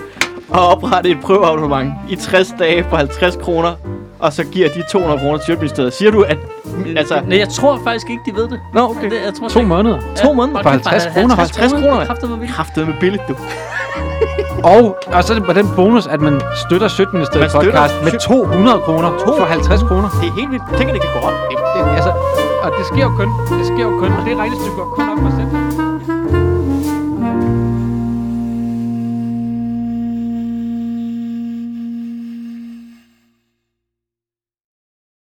[0.49, 3.73] og oprette et prøveabonnement i 60 dage for 50 kroner,
[4.19, 5.93] og så giver de 200 kroner til Sjøtministeriet.
[5.95, 6.39] Siger du, at
[6.97, 8.61] altså, Nej, jeg tror faktisk ikke, de ved det.
[8.75, 9.11] Nå, okay.
[9.11, 9.99] Det, jeg tror To måneder.
[10.17, 10.63] To måneder?
[10.63, 11.35] For 50 kroner?
[11.35, 12.07] 50 kroner,
[12.47, 13.35] kraftet med billigt, du.
[14.75, 17.95] Og, og så er det på den bonus, at man støtter Sødministeriet Man støtter podcast
[18.05, 20.09] med Sø- 200 kroner for 50 kroner.
[20.21, 20.65] Det er helt vildt.
[20.79, 21.33] Tænk, at det kan gå op.
[21.51, 22.13] Det, det, altså,
[22.63, 23.29] og det sker jo kun.
[23.59, 24.11] Det sker jo kun.
[24.19, 25.88] Og det regnestykke går kun op for Zetland.